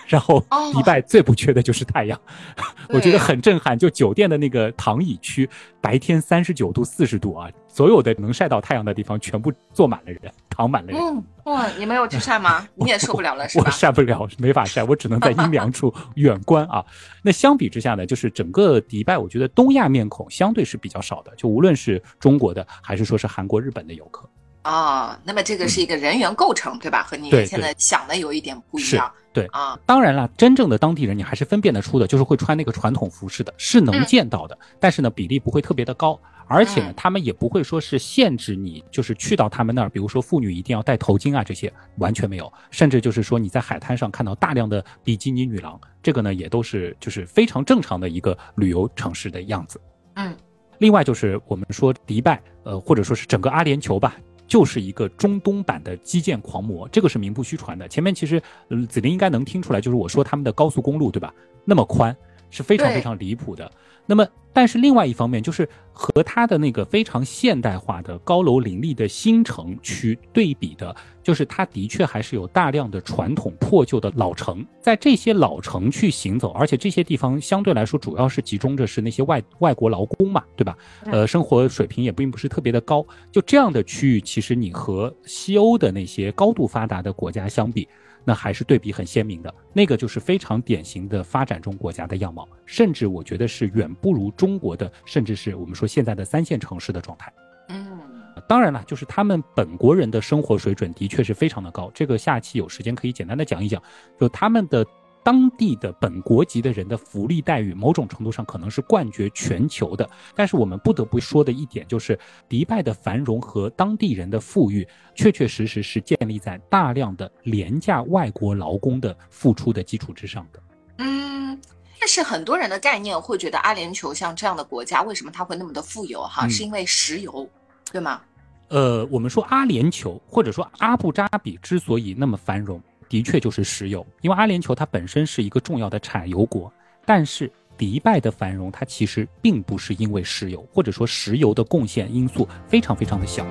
[0.08, 0.40] 然后
[0.74, 2.20] 迪拜最不缺的就是太阳，
[2.90, 3.78] 我觉得很震撼。
[3.78, 5.50] 就酒店的那个躺椅区，
[5.82, 11.02] 白天三十九度、四十度啊，所有的能晒到太阳的地方全部坐满了人，躺满了人。
[11.02, 12.68] 嗯，哇，你没有去晒吗？
[12.76, 13.66] 你也受不了了是吧？
[13.66, 16.84] 我晒不了，没法晒，我只能在阴凉处 远观啊。
[17.24, 24.30] 那相比之下呢，就是整个迪拜，我觉得东亚面孔相对是比较少的，就无论是中国的，还是说是韩国、日本的游客。
[24.64, 27.04] 哦，那么这个是一个人员构成，对吧？
[27.04, 29.12] 和你现在想的有一点不一样。
[29.34, 34.58] 对啊，当然了，真正的当地人你还是分辨得出的，就是会穿那个传统服饰的，是能见到的。
[34.80, 42.52] 但是呢，比例不会特别的高，而且呢，他们也不会说是限制你，就是去到他们那儿，比如说妇女一定要戴头巾啊，这些完全没有。
[42.70, 49.82] 甚至就是说你在海滩上看到大量的比基尼女郎，这个呢也都是就是非常正常的一个旅游城市的样子。
[50.14, 50.34] 嗯，
[50.78, 54.16] 另外就是我们说迪拜，呃，或者说是整个阿联酋吧。
[54.54, 57.88] 就是一个中东版的基建狂魔，这个是名不虚传的。
[57.88, 58.40] 前面其实，
[58.88, 61.34] 子林应该能听出来，就是我说他们的高速公路，对吧？
[61.66, 62.16] 那么宽，
[62.54, 63.70] 是非常非常离谱的。
[64.06, 70.94] 那么，但是另外一方面，就是和它的那个非常现代化的高楼林立的新城区对比的，
[71.24, 80.78] 就是它的确还是有大量的传统破旧的老城，在这些老城去行走，而且这些地方相对来说主要是集中着是那些外外国劳工嘛，对吧？
[81.06, 87.88] 呃，生活水平也并不是特别的高，就这样的区域，其实你和西欧的那些高度发达的国家相比。
[88.24, 97.34] 那还是对比很鲜明的，那个就是非常典型的发展中国家的样貌，甚至我觉得是远不如中国的，甚至是我们说现在的三线城市的状态。
[97.70, 98.00] 嗯，
[98.48, 103.82] 当然了，就是他们本国人的生活水准的确是非常的高，这个下期有时间可以简单的讲一讲，
[104.20, 104.86] 就他们的。
[105.24, 110.08] 当地的本国籍的人的福利待遇，某种程度上可能是冠绝全球的。
[110.36, 112.20] 但是我们不得不说的一点就是，
[112.50, 120.60] 迪拜的繁荣和当地人的富裕，确确实实是建立在大量的廉价外国劳工的付出的基础之上的。
[120.98, 121.60] 嗯，
[122.00, 126.22] 但是很多人的概念会觉得阿联酋像这样的国家，为什么它会那么的富有？
[126.24, 127.50] 哈，是因为石油，
[127.92, 128.22] 对吗？
[128.70, 132.82] 呃，我们说阿联酋或者说阿布扎比之所以那么繁荣。
[133.14, 136.74] 的确就是石油，因为阿联酋它本身是一个重要的产油国，
[137.06, 137.48] 但是
[137.78, 143.46] 迪拜的繁荣它其实并不是因为石油，或者说石油的贡献因素非常非常的小。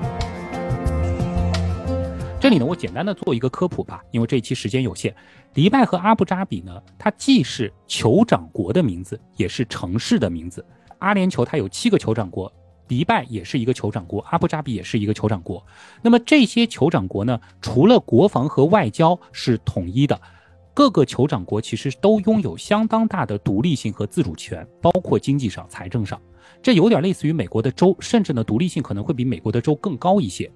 [2.41, 5.15] 这里呢，我简单的做一个科普吧，因为这一期时间有限。
[5.55, 10.67] 迪拜和阿布扎比呢，它既是酋长国的名字，也是城市的名字。
[10.99, 12.53] 阿联酋它有七个酋长国。
[12.93, 15.65] 迪拜也是一个酋长国，阿布扎比也是一个酋长国。
[16.03, 20.21] 那么这些酋长国呢，除了国防和外交是统一的，
[20.75, 26.21] 各个酋长国其实都拥有相当大的独立性和自主权，包括经济上、财政上。
[26.61, 30.53] 这有点类似于美国的州，甚至呢，独立性可能会比美国的州更高一些。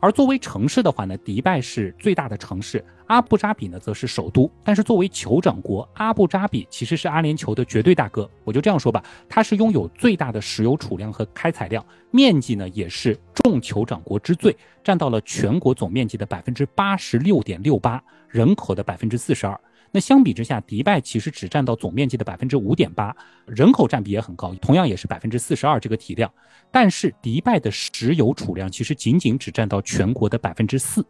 [0.00, 4.50] 而作为城市的话呢，迪拜是最大的城市，阿布扎比呢则是首都。
[4.64, 8.28] 但是作为酋长国，阿布扎比其实是阿联酋的绝对大哥。
[8.42, 19.60] 我就这样说吧，它是拥有最大的石油储量和开采量，面积呢也是众酋长国之最，占到了全国总面积的百分之八十六点六八，人口的百分之四十二。
[19.92, 23.14] 那相比之下，迪拜其实只占到总面积的百分之五点八，
[23.46, 26.32] 人口占比也很高，同样也是百分之四十二这个体量。
[26.70, 31.04] 但是迪拜的石油储量其实仅仅只占到全国的百分之四。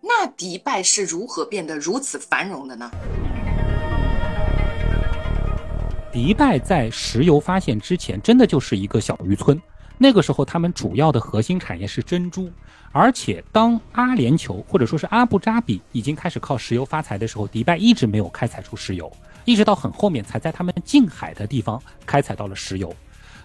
[0.00, 2.90] 那迪拜是如何变得如此繁荣的呢？
[6.12, 9.60] 迪拜在石油发现之前，真的就是一个小渔村。
[9.96, 12.50] 那个时候，他们主要的核心产业是珍珠。
[12.96, 19.12] 而且，当阿联酋或者说是阿布扎比已经开始靠石油发财的时候，迪拜一直没有开采出石油，
[19.44, 22.94] 一直到很后面才在他们近海的地方开采到了石油。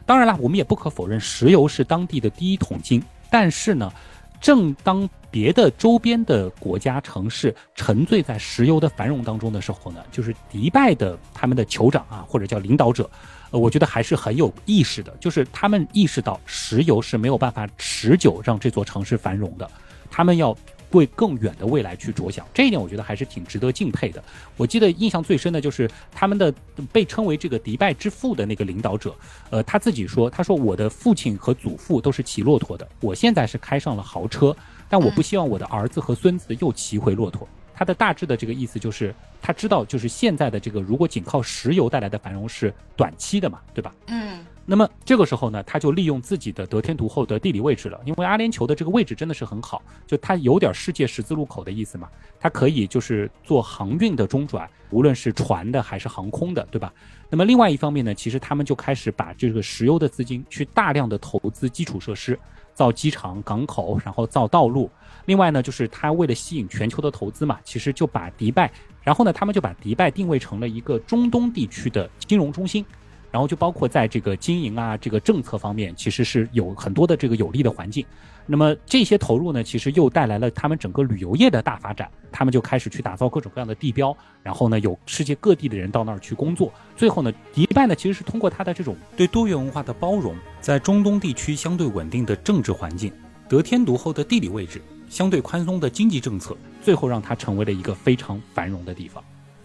[0.05, 3.03] 当然了，我们也不可否认，石油是当地的第一桶金。
[3.31, 3.91] 但是呢，
[4.39, 13.09] 正当别的周边的国家城市沉醉在石油的繁荣当中的时候呢，就是迪拜的他们的酋长啊，或者叫领导者。
[13.51, 19.69] 呃，我觉得还是很有意识的，就是他们意识到石油是没有办法持久让这座城市繁荣的，
[20.11, 20.55] 他们要
[20.91, 24.23] 为更远的未来去着想，这一点我觉得还是挺值得敬佩的。
[24.57, 26.51] 我记得印象最深的就是他们的
[26.91, 29.15] 被称为这个迪拜之父的那个领导者，
[29.51, 34.55] 呃，他自己说，他说我的父亲和祖父都是骑骆驼的，我现在是开上了豪车，
[34.89, 37.47] 但我不希望我的儿子和孙子又骑回骆驼。
[37.79, 43.95] 他的大致的这个意思就是，他知道就是现在的这个如果仅靠石油带来的繁荣是短期的嘛，对吧？
[44.07, 44.45] 嗯。
[44.65, 56.93] 那么这个时候呢，他就利用自己的得天独厚的地理位置了，因为阿联酋的这个位置真的是很好，就它有点世界十字路口的意思嘛，它可以就是做航运的中转，无论是船的还是航空的，对吧？
[57.29, 62.37] 那么另外一方面呢，其实他们就开始把这个石油的资金去大量的投资基础设施，
[62.73, 64.91] 造机场、港口，然后造道路。
[65.29, 68.71] 另外呢，就是他为了吸引全球的投资嘛，其实就把迪拜，
[69.03, 72.83] 然后呢，他们就把迪拜定位成了一个中东地区的金融中心，
[73.29, 78.03] 然后就包括在这个经营啊、这个政策方面，其实是有很多的这个有利的环境。
[78.47, 86.73] 那么这些投入呢，其实又带来了他们整个旅游业的大发展，他们就开始去打造各种各样的地标，然后呢，有世界各地的人到那儿去工作。
[86.97, 93.13] 最后呢，迪拜呢，其实是通过它的这种对多元文化的包容，在中东地区相对稳定的政治环境，
[93.47, 94.81] 得天独厚的地理位置。
[95.09, 99.23] 相对宽松的经济政策，最后让它成为了一个非常繁荣的地方。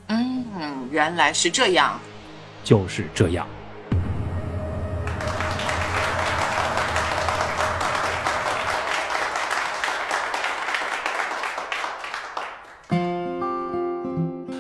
[0.09, 2.01] 嗯，原来是这样，
[2.65, 3.47] 就是这样。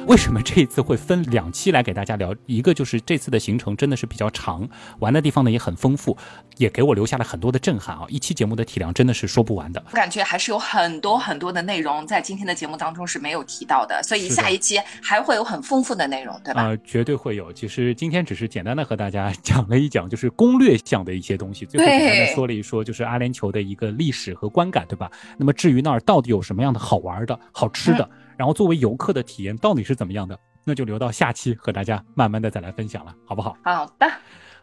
[0.06, 2.34] 为什么这一次会分两期来给大家聊？
[2.46, 6.16] 一个就是这次的行程真的是比较长，玩的地方呢也很丰富，
[6.58, 8.04] 也给我留下了很多的震撼啊！
[8.08, 9.82] 一期节目的体量真的是说不完的。
[9.90, 16.64] 我感觉还是有很多很多的内容在今天的节目当中是没有提到的，所以下一期还会有很丰富的内容，对吧？
[16.64, 17.50] 呃，绝对会有。
[17.52, 25.10] 其实今天只是简单的和大家讲了一讲，就是攻略项的一些东西，最后简单的说了一说，就是阿联酋的一个历史和观感，对吧？
[25.38, 28.08] 那么至于那儿到底有什么样的好玩的、好吃的？
[28.36, 30.38] 然后作为游客的体验到底是怎么样的？
[30.66, 33.54] 那就留到下期和大家慢慢的再来分享了，好不好？
[33.62, 34.10] 好的，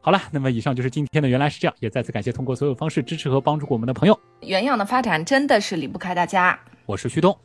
[0.01, 4.19] 好了，那么以上就是今天的原来是这样，也再次感谢通过所有方式支持和帮助过我们的朋友。
[4.41, 6.59] 原样的发展真的是离不开大家。
[6.88, 7.38] 我是旭东，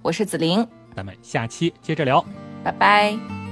[0.00, 0.64] 我是子菱，
[0.94, 2.24] 咱们下期接着聊，
[2.62, 3.43] 拜拜。